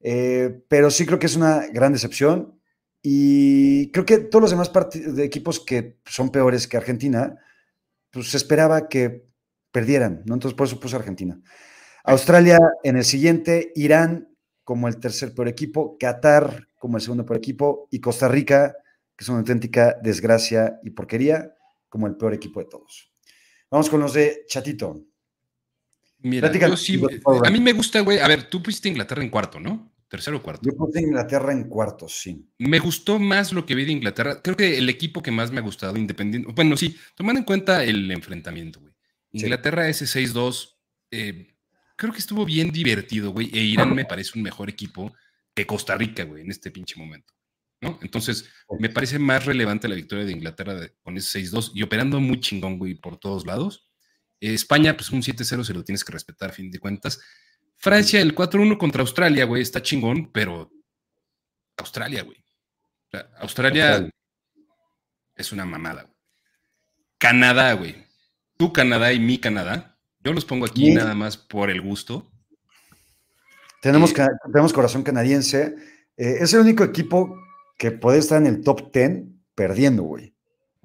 eh, 0.00 0.64
pero 0.68 0.90
sí 0.90 1.06
creo 1.06 1.18
que 1.18 1.26
es 1.26 1.36
una 1.36 1.66
gran 1.68 1.92
decepción. 1.92 2.60
Y 3.06 3.90
creo 3.90 4.06
que 4.06 4.16
todos 4.16 4.40
los 4.40 4.50
demás 4.50 4.72
de 4.94 5.24
equipos 5.24 5.60
que 5.60 5.98
son 6.06 6.30
peores 6.30 6.66
que 6.66 6.78
Argentina, 6.78 7.36
pues 8.10 8.30
se 8.30 8.38
esperaba 8.38 8.88
que 8.88 9.26
perdieran, 9.70 10.22
¿no? 10.24 10.32
Entonces 10.32 10.56
por 10.56 10.66
eso 10.66 10.80
puse 10.80 10.96
Argentina. 10.96 11.38
Australia 12.04 12.58
en 12.82 12.96
el 12.96 13.04
siguiente, 13.04 13.72
Irán 13.74 14.34
como 14.62 14.88
el 14.88 14.96
tercer 14.96 15.34
peor 15.34 15.48
equipo, 15.48 15.98
Qatar 15.98 16.68
como 16.78 16.96
el 16.96 17.02
segundo 17.02 17.26
peor 17.26 17.36
equipo 17.36 17.88
y 17.90 18.00
Costa 18.00 18.26
Rica, 18.26 18.74
que 19.14 19.22
es 19.22 19.28
una 19.28 19.40
auténtica 19.40 19.98
desgracia 20.02 20.80
y 20.82 20.88
porquería, 20.88 21.54
como 21.90 22.06
el 22.06 22.16
peor 22.16 22.32
equipo 22.32 22.60
de 22.60 22.70
todos. 22.70 23.12
Vamos 23.70 23.90
con 23.90 24.00
los 24.00 24.14
de 24.14 24.46
Chatito. 24.48 25.04
Mira, 26.20 26.48
a 26.48 27.50
mí 27.50 27.60
me 27.60 27.74
gusta, 27.74 28.00
güey. 28.00 28.18
A 28.18 28.28
ver, 28.28 28.48
tú 28.48 28.62
pusiste 28.62 28.88
Inglaterra 28.88 29.22
en 29.22 29.28
cuarto, 29.28 29.60
¿no? 29.60 29.93
Tercero 30.08 30.36
o 30.36 30.42
cuarto. 30.42 30.62
Yo 30.64 30.76
puse 30.76 31.00
Inglaterra 31.00 31.52
en 31.52 31.68
cuarto, 31.68 32.08
sí. 32.08 32.48
Me 32.58 32.78
gustó 32.78 33.18
más 33.18 33.52
lo 33.52 33.66
que 33.66 33.74
vi 33.74 33.84
de 33.84 33.92
Inglaterra. 33.92 34.40
Creo 34.42 34.56
que 34.56 34.78
el 34.78 34.88
equipo 34.88 35.22
que 35.22 35.30
más 35.30 35.50
me 35.50 35.58
ha 35.58 35.62
gustado, 35.62 35.96
independiente. 35.96 36.52
Bueno, 36.52 36.76
sí, 36.76 36.96
tomando 37.14 37.40
en 37.40 37.44
cuenta 37.44 37.82
el 37.84 38.10
enfrentamiento, 38.10 38.80
güey. 38.80 38.92
Inglaterra 39.32 39.88
ese 39.88 40.04
6-2, 40.04 40.76
eh, 41.10 41.54
creo 41.96 42.12
que 42.12 42.20
estuvo 42.20 42.44
bien 42.44 42.70
divertido, 42.70 43.32
güey. 43.32 43.50
E 43.52 43.62
Irán 43.62 43.94
me 43.94 44.04
parece 44.04 44.32
un 44.36 44.42
mejor 44.42 44.68
equipo 44.68 45.12
que 45.54 45.66
Costa 45.66 45.96
Rica, 45.96 46.24
güey, 46.24 46.42
en 46.42 46.50
este 46.50 46.70
pinche 46.70 46.96
momento. 46.96 47.34
Entonces, 48.00 48.48
me 48.78 48.88
parece 48.88 49.18
más 49.18 49.44
relevante 49.44 49.88
la 49.88 49.94
victoria 49.94 50.24
de 50.24 50.32
Inglaterra 50.32 50.88
con 51.02 51.16
ese 51.16 51.40
6-2 51.40 51.72
y 51.74 51.82
operando 51.82 52.20
muy 52.20 52.40
chingón, 52.40 52.78
güey, 52.78 52.94
por 52.94 53.18
todos 53.18 53.46
lados. 53.46 53.88
Eh, 54.40 54.54
España, 54.54 54.96
pues 54.96 55.10
un 55.10 55.22
7-0 55.22 55.64
se 55.64 55.74
lo 55.74 55.84
tienes 55.84 56.04
que 56.04 56.12
respetar, 56.12 56.50
a 56.50 56.52
fin 56.52 56.70
de 56.70 56.78
cuentas. 56.78 57.20
Francia, 57.84 58.18
el 58.22 58.34
4-1 58.34 58.78
contra 58.78 59.02
Australia, 59.02 59.44
güey, 59.44 59.60
está 59.60 59.82
chingón, 59.82 60.30
pero 60.32 60.70
Australia, 61.76 62.22
güey. 62.22 62.42
Australia, 63.40 64.08
es 65.36 65.52
una 65.52 65.66
mamada, 65.66 66.04
güey. 66.04 66.16
Canadá, 67.18 67.74
güey. 67.74 67.94
Tu 68.56 68.72
Canadá 68.72 69.12
y 69.12 69.20
mi 69.20 69.36
Canadá. 69.36 69.98
Yo 70.20 70.32
los 70.32 70.46
pongo 70.46 70.64
aquí 70.64 70.94
nada 70.94 71.14
más 71.14 71.36
por 71.36 71.68
el 71.68 71.82
gusto. 71.82 72.32
Tenemos, 73.82 74.18
eh, 74.18 74.28
tenemos 74.50 74.72
corazón 74.72 75.02
canadiense. 75.02 75.76
Eh, 76.16 76.36
es 76.40 76.54
el 76.54 76.60
único 76.60 76.84
equipo 76.84 77.36
que 77.76 77.90
puede 77.90 78.18
estar 78.18 78.40
en 78.40 78.46
el 78.46 78.62
top 78.62 78.90
10 78.94 79.24
perdiendo, 79.54 80.04
güey. 80.04 80.34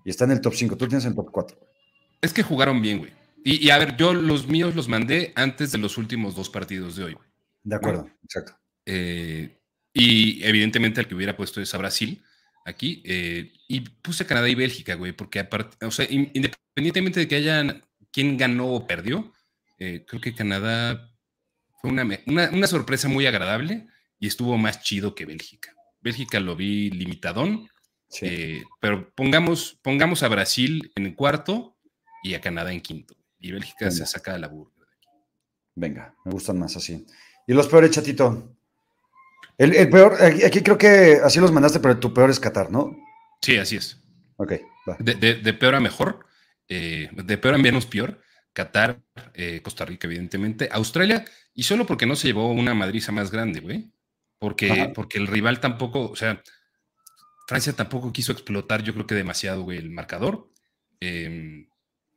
Y 0.03 0.09
está 0.09 0.25
en 0.25 0.31
el 0.31 0.41
top 0.41 0.53
5. 0.53 0.75
Tú 0.75 0.85
tienes 0.89 1.05
el 1.05 1.15
top 1.15 1.31
4. 1.31 1.57
Es 2.21 2.33
que 2.33 2.43
jugaron 2.43 2.81
bien, 2.81 2.99
güey. 2.99 3.18
Y, 3.43 3.69
a 3.69 3.78
ver, 3.78 3.95
yo 3.95 4.13
los 4.13 4.47
míos 4.47 4.75
los 4.75 4.88
mandé 4.88 5.32
antes 5.36 5.71
de 5.71 5.78
los 5.78 5.97
últimos 5.97 6.36
dos 6.36 6.49
partidos 6.49 6.95
de 6.95 7.06
hoy. 7.06 7.17
De 7.63 7.75
acuerdo, 7.75 8.10
exacto. 8.23 8.58
Eh, 8.86 9.60
y 9.93 10.43
evidentemente 10.43 11.02
el 11.02 11.08
que 11.08 11.15
hubiera 11.15 11.38
puesto 11.38 11.62
es 11.62 11.73
a 11.73 11.78
Brasil 11.78 12.23
aquí. 12.65 13.02
Eh, 13.06 13.54
y 13.67 13.82
puse 13.82 14.25
Canadá 14.25 14.49
y 14.49 14.56
Bélgica, 14.56 14.95
güey, 14.95 15.13
porque 15.13 15.39
aparte, 15.39 15.86
o 15.86 15.91
sea, 15.91 16.06
independientemente 16.10 17.21
de 17.21 17.28
que 17.28 17.36
hayan 17.36 17.84
quién 18.12 18.38
ganó 18.38 18.67
o 18.67 18.88
perdió, 18.88 19.34
eh, 19.78 20.06
creo 20.08 20.21
que 20.21 20.36
Canadá 20.36 21.12
fue 21.82 21.91
una, 21.91 22.06
una 22.25 22.67
sorpresa 22.67 23.08
muy 23.08 23.25
agradable 23.25 23.88
y 24.19 24.28
estuvo 24.28 24.58
más 24.58 24.82
chido 24.84 25.15
que 25.15 25.25
Bélgica. 25.25 25.73
Bélgica 26.02 26.39
lo 26.39 26.56
vi 26.56 26.89
limitadón, 26.91 27.69
eh, 28.21 28.63
pero 28.80 29.12
pongamos, 29.13 29.80
pongamos 29.82 30.23
a 30.23 30.28
Brasil 30.28 30.91
en 30.95 31.08
el 31.08 31.15
cuarto 31.15 31.78
y 32.23 32.34
a 32.34 32.41
Canadá 32.41 32.71
en 32.71 32.82
quinto. 32.82 33.15
Y 33.39 33.52
Bélgica 33.52 33.89
se 33.91 34.06
saca 34.06 34.34
de 34.34 34.39
la 34.39 34.47
de 34.47 34.56
aquí. 34.56 35.10
Venga, 35.75 36.15
me 36.25 36.32
gustan 36.32 36.60
más 36.60 36.75
así. 36.75 37.06
¿Y 37.47 37.54
los 37.54 37.67
peores, 37.67 37.91
chatito? 37.91 38.56
El, 39.58 39.89
peor, 39.89 40.17
aquí, 40.21 40.62
creo 40.62 40.78
que 40.78 41.19
así 41.23 41.39
los 41.39 41.52
mandaste, 41.52 41.80
pero 41.80 41.99
tu 41.99 42.13
peor 42.13 42.30
es 42.30 42.39
Qatar, 42.39 42.71
¿no? 42.71 42.95
Sí, 43.41 43.58
así 43.58 43.75
es. 43.75 44.02
Ok, 44.38 44.54
va. 44.88 44.97
De, 44.99 45.54
peor 45.54 45.75
a 45.75 45.80
mejor, 45.80 46.25
eh, 46.67 47.10
de 47.12 47.38
peor 47.38 47.56
a 47.56 47.58
menos 47.58 47.86
peor. 47.86 48.21
Qatar, 48.54 49.02
eh, 49.34 49.62
Costa 49.62 49.86
Rica, 49.86 50.08
evidentemente. 50.08 50.69
Australia, 50.71 51.25
y 51.54 51.63
solo 51.63 51.86
porque 51.86 52.06
no 52.06 52.15
se 52.15 52.28
llevó 52.28 52.52
una 52.52 52.73
madriza 52.73 53.12
más 53.12 53.32
grande, 53.32 53.60
güey 53.60 53.91
porque, 54.39 54.91
porque 54.95 55.17
el 55.17 55.28
rival 55.28 55.60
tampoco, 55.60 56.10
o 56.10 56.15
sea, 56.15 56.41
Francia 57.47 57.73
tampoco 57.73 58.13
quiso 58.13 58.32
explotar, 58.32 58.82
yo 58.82 58.93
creo 58.93 59.06
que 59.06 59.15
demasiado, 59.15 59.63
güey, 59.63 59.78
el 59.78 59.89
marcador. 59.89 60.49
Em, 61.02 61.67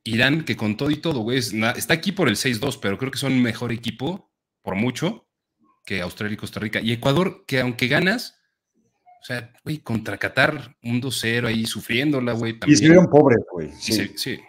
Irán, 0.05 0.45
que 0.45 0.57
con 0.57 0.77
todo 0.77 0.91
y 0.91 0.97
todo, 0.97 1.21
güey, 1.21 1.39
está 1.39 1.95
aquí 1.95 2.13
por 2.13 2.29
el 2.29 2.37
6-2, 2.37 2.79
pero 2.81 2.99
creo 2.99 3.11
que 3.11 3.19
son 3.19 3.41
mejor 3.41 3.73
equipo, 3.73 4.33
por 4.63 4.75
mucho, 4.75 5.29
que 5.85 6.01
Australia 6.01 6.35
y 6.35 6.39
Costa 6.39 6.61
Rica. 6.61 6.81
Y 6.81 6.93
Ecuador, 6.93 7.45
que 7.47 7.61
aunque 7.61 7.89
ganas, 7.89 8.39
o 9.23 9.25
sea, 9.25 9.53
güey, 9.65 9.79
contra 9.79 10.19
Qatar, 10.19 10.77
un 10.83 11.01
2-0 11.01 11.47
ahí 11.47 11.65
sufriéndola, 11.67 12.33
güey. 12.33 12.59
Y 12.67 12.77
se 12.77 12.87
vieron 12.87 13.09
pobres, 13.09 13.41
güey. 13.53 13.71
Sí. 13.79 14.13
sí. 14.17 14.41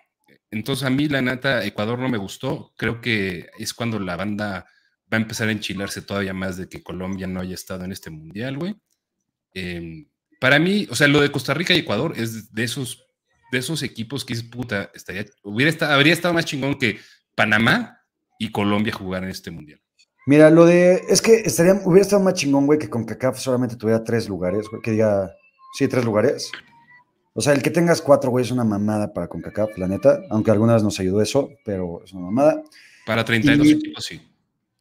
Entonces 0.49 0.85
a 0.85 0.89
mí, 0.89 1.07
la 1.07 1.21
nata, 1.21 1.65
Ecuador 1.65 1.99
no 1.99 2.09
me 2.09 2.17
gustó. 2.17 2.73
Creo 2.77 3.01
que 3.01 3.49
es 3.57 3.73
cuando 3.73 3.99
la 3.99 4.15
banda 4.15 4.67
va 5.11 5.17
a 5.17 5.21
empezar 5.21 5.47
a 5.47 5.51
enchilarse 5.51 6.01
todavía 6.01 6.33
más 6.33 6.57
de 6.57 6.69
que 6.69 6.83
Colombia 6.83 7.27
no 7.27 7.39
haya 7.39 7.53
estado 7.53 7.85
en 7.85 7.91
este 7.91 8.09
mundial, 8.09 8.57
güey. 8.57 8.75
Em, 9.53 10.07
para 10.39 10.59
mí, 10.59 10.87
o 10.89 10.95
sea, 10.95 11.07
lo 11.07 11.21
de 11.21 11.31
Costa 11.31 11.53
Rica 11.53 11.73
y 11.73 11.79
Ecuador 11.79 12.13
es 12.17 12.53
de 12.53 12.63
esos, 12.63 13.05
de 13.53 13.59
esos 13.59 13.83
equipos 13.83 14.25
que 14.25 14.33
es 14.33 14.43
puta, 14.43 14.91
estaría, 14.93 15.25
hubiera 15.43 15.69
estado, 15.69 15.93
habría 15.93 16.11
estado 16.11 16.33
más 16.33 16.45
chingón 16.45 16.77
que 16.77 16.97
Panamá 17.35 18.01
y 18.37 18.51
Colombia 18.51 18.91
jugar 18.91 19.23
en 19.23 19.29
este 19.29 19.51
mundial. 19.51 19.79
Mira, 20.25 20.49
lo 20.49 20.65
de, 20.65 21.03
es 21.09 21.21
que 21.21 21.35
estaría, 21.35 21.79
hubiera 21.85 22.01
estado 22.01 22.21
más 22.21 22.33
chingón, 22.33 22.65
güey, 22.65 22.79
que 22.79 22.89
con 22.89 23.05
CACAF 23.05 23.39
solamente 23.39 23.75
tuviera 23.75 24.03
tres 24.03 24.27
lugares, 24.27 24.67
güey, 24.69 24.81
que 24.81 24.91
diga, 24.91 25.33
sí, 25.77 25.87
tres 25.87 26.03
lugares. 26.03 26.51
O 27.33 27.41
sea, 27.41 27.53
el 27.53 27.61
que 27.63 27.71
tengas 27.71 28.01
cuatro, 28.01 28.29
güey, 28.29 28.43
es 28.43 28.51
una 28.51 28.63
mamada 28.63 29.13
para 29.13 29.27
CONCACAF, 29.27 29.77
la 29.77 29.87
neta, 29.87 30.21
aunque 30.29 30.51
alguna 30.51 30.73
vez 30.73 30.83
nos 30.83 30.99
ayudó 30.99 31.21
eso, 31.21 31.49
pero 31.65 32.03
es 32.03 32.13
una 32.13 32.25
mamada. 32.25 32.63
Para 33.05 33.23
32 33.25 33.67
equipos, 33.67 34.05
sí 34.05 34.21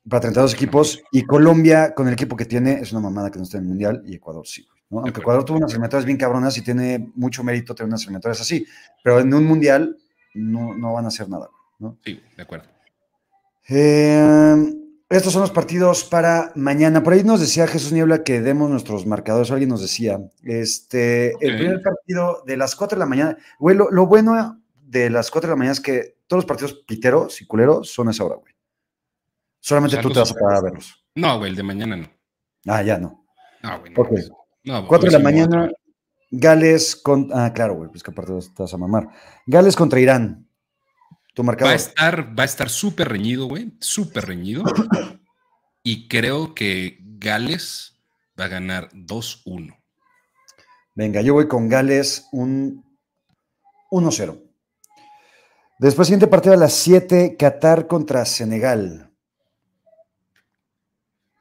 para 0.08 0.20
32 0.20 0.54
equipos. 0.54 1.02
Y 1.10 1.22
Colombia, 1.24 1.94
con 1.94 2.08
el 2.08 2.14
equipo 2.14 2.36
que 2.36 2.44
tiene, 2.44 2.74
es 2.74 2.92
una 2.92 3.00
mamada 3.00 3.30
que 3.30 3.38
no 3.38 3.44
está 3.44 3.58
en 3.58 3.64
el 3.64 3.68
Mundial. 3.68 4.02
Y 4.06 4.16
Ecuador 4.16 4.46
sí. 4.46 4.66
¿No? 4.92 5.00
Aunque 5.00 5.20
Ecuador 5.20 5.44
tuvo 5.44 5.56
unas 5.56 5.70
eliminatorias 5.70 6.04
bien 6.04 6.18
cabronas 6.18 6.56
y 6.58 6.62
tiene 6.62 7.10
mucho 7.14 7.42
mérito 7.42 7.74
tener 7.74 7.88
unas 7.88 8.02
eliminatorias 8.02 8.40
así. 8.40 8.66
Pero 9.02 9.20
en 9.20 9.32
un 9.32 9.44
Mundial 9.44 9.96
no, 10.34 10.74
no 10.74 10.92
van 10.92 11.06
a 11.06 11.08
hacer 11.08 11.28
nada. 11.28 11.48
¿no? 11.78 11.98
Sí, 12.04 12.22
de 12.36 12.42
acuerdo. 12.42 12.66
Eh, 13.68 14.74
estos 15.08 15.32
son 15.32 15.42
los 15.42 15.50
partidos 15.50 16.04
para 16.04 16.52
mañana. 16.54 17.02
Por 17.02 17.14
ahí 17.14 17.24
nos 17.24 17.40
decía 17.40 17.66
Jesús 17.66 17.92
Niebla 17.92 18.22
que 18.22 18.40
demos 18.40 18.70
nuestros 18.70 19.06
marcadores. 19.06 19.50
Alguien 19.50 19.70
nos 19.70 19.80
decía, 19.80 20.20
este, 20.42 21.32
el 21.40 21.56
primer 21.56 21.82
partido 21.82 22.42
de 22.46 22.56
las 22.56 22.76
4 22.76 22.96
de 22.96 23.00
la 23.00 23.06
mañana. 23.06 23.36
Güey, 23.58 23.76
lo, 23.76 23.90
lo, 23.90 24.06
bueno 24.06 24.60
de 24.74 25.10
las 25.10 25.30
4 25.30 25.48
de 25.48 25.52
la 25.52 25.56
mañana 25.56 25.72
es 25.72 25.80
que 25.80 26.18
todos 26.26 26.44
los 26.44 26.46
partidos 26.46 26.74
piteros 26.86 27.40
y 27.40 27.46
culeros 27.46 27.90
son 27.90 28.08
a 28.08 28.10
esa 28.10 28.24
hora, 28.24 28.36
güey. 28.36 28.52
Solamente 29.60 29.96
tú 29.98 30.10
te 30.10 30.18
vas 30.18 30.32
a 30.32 30.34
parar 30.34 30.56
a 30.58 30.62
verlos. 30.62 31.04
No, 31.14 31.38
güey, 31.38 31.50
el 31.50 31.56
de 31.56 31.62
mañana 31.62 31.96
no. 31.96 32.10
Ah, 32.66 32.82
ya 32.82 32.98
no. 32.98 33.24
No, 33.62 33.80
güey. 33.80 33.92
No, 33.92 34.02
okay. 34.02 34.28
no, 34.28 34.41
4 34.64 35.10
de 35.10 35.10
la 35.10 35.18
mañana, 35.18 35.70
Gales 36.30 36.96
con. 36.96 37.28
Ah, 37.32 37.52
claro, 37.54 37.74
güey, 37.74 37.90
pues 37.90 38.02
que 38.02 38.10
aparte 38.10 38.32
te 38.54 38.62
vas 38.62 38.72
a 38.72 38.78
mamar. 38.78 39.08
Gales 39.46 39.76
contra 39.76 40.00
Irán. 40.00 40.48
Tu 41.34 41.42
marcador. 41.42 41.70
Va 41.70 41.72
a 41.72 41.76
estar, 41.76 42.38
va 42.38 42.42
a 42.42 42.46
estar 42.46 42.68
súper 42.68 43.08
reñido, 43.08 43.46
güey. 43.46 43.72
Súper 43.80 44.26
reñido. 44.26 44.64
y 45.82 46.08
creo 46.08 46.54
que 46.54 46.98
Gales 47.00 48.02
va 48.38 48.46
a 48.46 48.48
ganar 48.48 48.90
2-1. 48.92 49.78
Venga, 50.94 51.22
yo 51.22 51.34
voy 51.34 51.48
con 51.48 51.68
Gales 51.68 52.28
un 52.32 52.84
1-0. 53.90 54.42
Después, 55.78 56.08
siguiente 56.08 56.28
partido 56.28 56.54
a 56.54 56.58
las 56.58 56.74
7, 56.74 57.36
Qatar 57.38 57.86
contra 57.86 58.24
Senegal. 58.24 59.10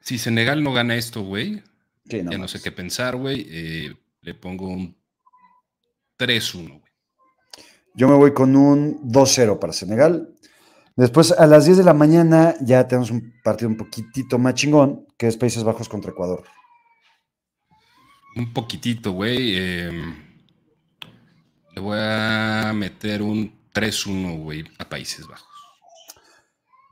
Si 0.00 0.18
Senegal 0.18 0.64
no 0.64 0.72
gana 0.72 0.96
esto, 0.96 1.22
güey, 1.22 1.62
Sí, 2.08 2.22
no 2.22 2.32
ya 2.32 2.38
no 2.38 2.48
sé 2.48 2.60
qué 2.60 2.72
pensar, 2.72 3.16
güey. 3.16 3.46
eh, 3.48 3.94
le 4.22 4.34
pongo 4.34 4.68
un 4.68 4.96
3-1, 6.18 6.68
güey. 6.68 6.92
Yo 7.94 8.08
me 8.08 8.14
voy 8.14 8.32
con 8.32 8.56
un 8.56 9.00
2-0 9.10 9.58
para 9.58 9.72
Senegal. 9.72 10.34
Después, 10.96 11.32
a 11.32 11.46
las 11.46 11.64
10 11.64 11.78
de 11.78 11.84
la 11.84 11.94
mañana, 11.94 12.54
ya 12.60 12.86
tenemos 12.86 13.10
un 13.10 13.34
partido 13.42 13.68
un 13.68 13.76
poquitito 13.76 14.38
más 14.38 14.54
chingón, 14.54 15.06
que 15.16 15.26
es 15.26 15.36
Países 15.36 15.64
Bajos 15.64 15.88
contra 15.88 16.10
Ecuador. 16.12 16.44
Un 18.36 18.52
poquitito, 18.52 19.12
güey. 19.12 19.54
eh, 19.56 20.14
le 21.74 21.80
voy 21.80 21.98
a 22.00 22.72
meter 22.74 23.22
un 23.22 23.52
3-1, 23.72 24.38
güey, 24.42 24.64
a 24.78 24.88
Países 24.88 25.26
Bajos. 25.26 25.51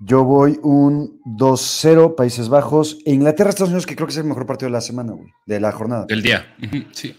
Yo 0.03 0.25
voy 0.25 0.59
un 0.63 1.21
2-0 1.25 2.15
Países 2.15 2.49
Bajos 2.49 2.99
e 3.05 3.13
Inglaterra, 3.13 3.51
Estados 3.51 3.69
Unidos, 3.69 3.85
que 3.85 3.95
creo 3.95 4.07
que 4.07 4.13
es 4.13 4.17
el 4.17 4.25
mejor 4.25 4.47
partido 4.47 4.69
de 4.69 4.73
la 4.73 4.81
semana, 4.81 5.13
güey, 5.13 5.29
de 5.45 5.61
la 5.61 5.73
jornada. 5.73 6.07
Del 6.07 6.23
día. 6.23 6.57
Sí. 6.93 7.15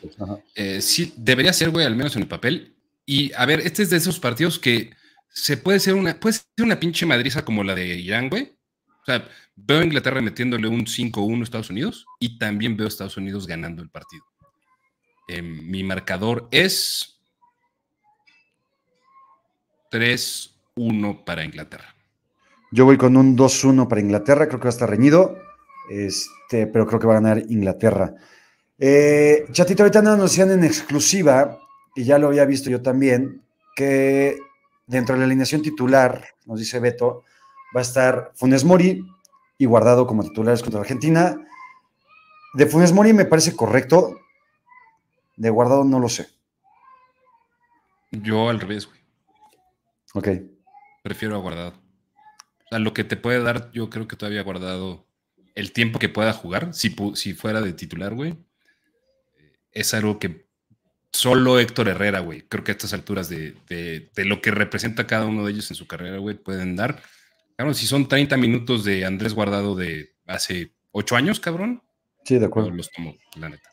Eh, 0.56 0.82
sí, 0.82 1.14
debería 1.16 1.54
ser, 1.54 1.70
güey, 1.70 1.86
al 1.86 1.96
menos 1.96 2.16
en 2.16 2.24
el 2.24 2.28
papel. 2.28 2.76
Y 3.06 3.32
a 3.34 3.46
ver, 3.46 3.60
este 3.60 3.84
es 3.84 3.92
de 3.92 3.98
esos 3.98 4.20
partidos 4.20 4.58
que 4.58 4.92
se 5.30 5.58
puede 5.58 5.80
ser 5.80 5.94
una, 5.94 6.20
puede 6.20 6.34
ser 6.34 6.46
una 6.58 6.80
pinche 6.80 7.06
madriza 7.06 7.46
como 7.46 7.64
la 7.64 7.76
de 7.76 7.86
Irán, 8.00 8.30
güey. 8.30 8.58
O 9.02 9.06
sea, 9.06 9.28
veo 9.56 9.82
a 9.82 9.84
Inglaterra 9.84 10.20
metiéndole 10.20 10.68
un 10.68 10.86
5-1 10.86 11.40
a 11.40 11.44
Estados 11.44 11.70
Unidos 11.70 12.06
y 12.20 12.40
también 12.40 12.78
veo 12.78 12.88
a 12.88 12.90
Estados 12.90 13.18
Unidos 13.18 13.46
ganando 13.46 13.84
el 13.84 13.90
partido. 13.90 14.24
Eh, 15.28 15.44
mi 15.44 15.84
marcador 15.84 16.48
es 16.50 17.20
3-1 19.92 21.24
para 21.24 21.46
Inglaterra. 21.46 21.96
Yo 22.72 22.86
voy 22.86 22.98
con 22.98 23.18
un 23.18 23.38
2-1 23.38 23.88
para 23.90 24.00
Inglaterra, 24.00 24.48
creo 24.48 24.60
que 24.60 24.66
va 24.66 24.70
a 24.70 24.74
estar 24.74 24.90
reñido, 24.90 25.38
este, 25.90 26.68
pero 26.68 26.88
creo 26.88 27.02
que 27.02 27.08
va 27.08 27.18
a 27.18 27.22
ganar 27.22 27.44
Inglaterra. 27.50 28.16
Eh, 28.80 29.46
Chatito, 29.52 29.84
ahorita 29.84 30.02
nos 30.02 30.32
decían 30.32 30.52
en 30.52 30.64
exclusiva, 30.64 31.60
y 31.96 32.06
ya 32.06 32.18
lo 32.18 32.28
había 32.28 32.46
visto 32.46 32.70
yo 32.70 32.82
también, 32.82 33.44
que 33.76 34.40
dentro 34.88 35.16
de 35.16 35.20
la 35.20 35.26
alineación 35.26 35.62
titular, 35.62 36.24
nos 36.46 36.60
dice 36.60 36.80
Beto, 36.80 37.26
va 37.76 37.82
a 37.82 37.84
estar 37.84 38.32
Funes 38.36 38.64
Mori 38.64 39.06
y 39.58 39.66
Guardado 39.66 40.08
como 40.08 40.24
titulares 40.24 40.64
contra 40.64 40.80
Argentina. 40.80 41.46
De 42.54 42.66
Funes 42.68 42.94
Mori 42.94 43.12
me 43.12 43.26
parece 43.26 43.54
correcto, 43.54 44.18
de 45.36 45.50
Guardado 45.50 45.84
no 45.84 46.00
lo 46.00 46.08
sé. 46.08 46.28
Yo 48.12 48.50
al 48.50 48.60
revés, 48.62 48.88
güey. 48.88 49.00
Ok. 50.14 50.28
Prefiero 51.04 51.36
a 51.36 51.40
guardado. 51.40 51.81
Sea, 52.72 52.80
lo 52.80 52.94
que 52.94 53.04
te 53.04 53.18
puede 53.18 53.44
dar, 53.44 53.70
yo 53.74 53.90
creo 53.90 54.08
que 54.08 54.16
todavía 54.16 54.42
guardado 54.44 55.06
el 55.56 55.74
tiempo 55.74 56.00
que 56.00 56.08
pueda 56.10 56.32
jugar, 56.34 56.74
si, 56.74 56.96
si 57.16 57.34
fuera 57.34 57.60
de 57.62 57.74
titular, 57.74 58.14
güey, 58.14 58.38
es 59.74 59.94
algo 59.94 60.20
que 60.20 60.46
solo 61.12 61.60
Héctor 61.60 61.90
Herrera, 61.90 62.20
güey, 62.22 62.44
creo 62.44 62.64
que 62.64 62.72
a 62.72 62.76
estas 62.76 62.94
alturas 62.94 63.28
de, 63.28 63.56
de- 63.68 64.10
de 64.16 64.26
lo 64.26 64.42
que 64.42 64.52
representa 64.52 65.06
cada 65.08 65.26
uno 65.26 65.46
de 65.46 65.52
ellos 65.52 65.70
en 65.70 65.76
su 65.76 65.86
carrera, 65.86 66.18
güey, 66.20 66.38
pueden 66.38 66.76
dar. 66.78 67.02
Claro, 67.58 67.74
si 67.74 67.86
son 67.86 68.08
30 68.08 68.38
minutos 68.38 68.86
de 68.86 69.04
Andrés 69.06 69.34
Guardado 69.34 69.76
de 69.76 70.16
hace 70.26 70.72
8 70.92 71.16
años, 71.18 71.40
cabrón, 71.42 71.84
Sí, 72.24 72.40
de 72.40 72.46
acuerdo. 72.46 72.70
los 72.72 72.90
tomo, 72.92 73.16
la 73.36 73.50
neta. 73.50 73.70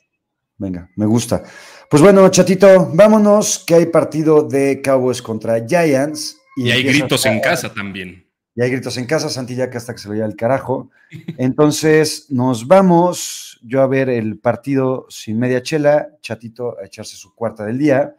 Venga, 0.57 0.91
me 0.97 1.07
gusta. 1.07 1.45
Pues 1.89 2.03
bueno, 2.03 2.29
chatito, 2.31 2.91
vámonos, 2.93 3.63
que 3.65 3.75
hay 3.77 3.87
partido 3.87 4.43
de 4.43 4.83
Cowboys 4.83 5.23
contra 5.23 5.65
Giants. 5.65 6.37
Y 6.57 6.73
hay 6.73 6.83
gritos 6.83 7.25
a- 7.25 7.33
en 7.33 7.41
casa 7.41 7.73
también. 7.73 8.28
Y 8.59 8.63
hay 8.63 8.73
gritos 8.73 8.97
en 8.97 9.07
casa, 9.07 9.29
Santi 9.29 9.55
ya 9.55 9.71
que 9.71 9.77
hasta 9.77 9.93
que 9.95 10.01
se 10.01 10.09
vaya 10.09 10.25
al 10.25 10.35
carajo. 10.35 10.91
Entonces, 11.37 12.27
nos 12.29 12.67
vamos, 12.67 13.61
yo 13.63 13.83
a 13.83 13.87
ver 13.87 14.09
el 14.09 14.41
partido 14.41 15.07
sin 15.11 15.39
media 15.39 15.63
chela, 15.63 16.09
chatito 16.23 16.77
a 16.77 16.85
echarse 16.85 17.17
su 17.17 17.33
cuarta 17.37 17.65
del 17.65 17.79
día. 17.79 18.17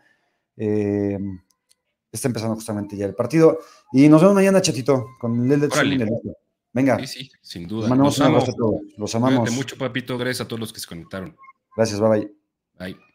Eh, 0.55 1.19
está 2.09 2.29
empezando 2.29 2.55
justamente 2.55 2.95
ya 2.95 3.05
el 3.05 3.15
partido. 3.15 3.59
Y 3.91 4.07
nos 4.07 4.21
vemos 4.21 4.35
mañana, 4.35 4.61
chatito, 4.61 5.07
con 5.19 5.51
el 5.51 5.59
del. 5.59 5.69
Venga, 6.71 6.99
Sí, 6.99 7.07
sí, 7.07 7.31
sin 7.41 7.67
duda. 7.67 7.89
mandamos 7.89 8.17
Los 8.17 8.19
un 8.19 8.25
amo. 8.27 8.35
abrazo 8.37 8.51
a 8.53 8.55
todos. 8.55 8.81
Los 8.97 9.15
amamos. 9.15 9.39
Cuídate 9.41 9.55
mucho, 9.57 9.77
papito. 9.77 10.17
Gracias 10.17 10.45
a 10.45 10.47
todos 10.47 10.61
los 10.61 10.71
que 10.71 10.79
se 10.79 10.87
conectaron. 10.87 11.35
Gracias, 11.75 11.99
bye 11.99 12.09
bye. 12.09 12.31
Bye. 12.79 13.08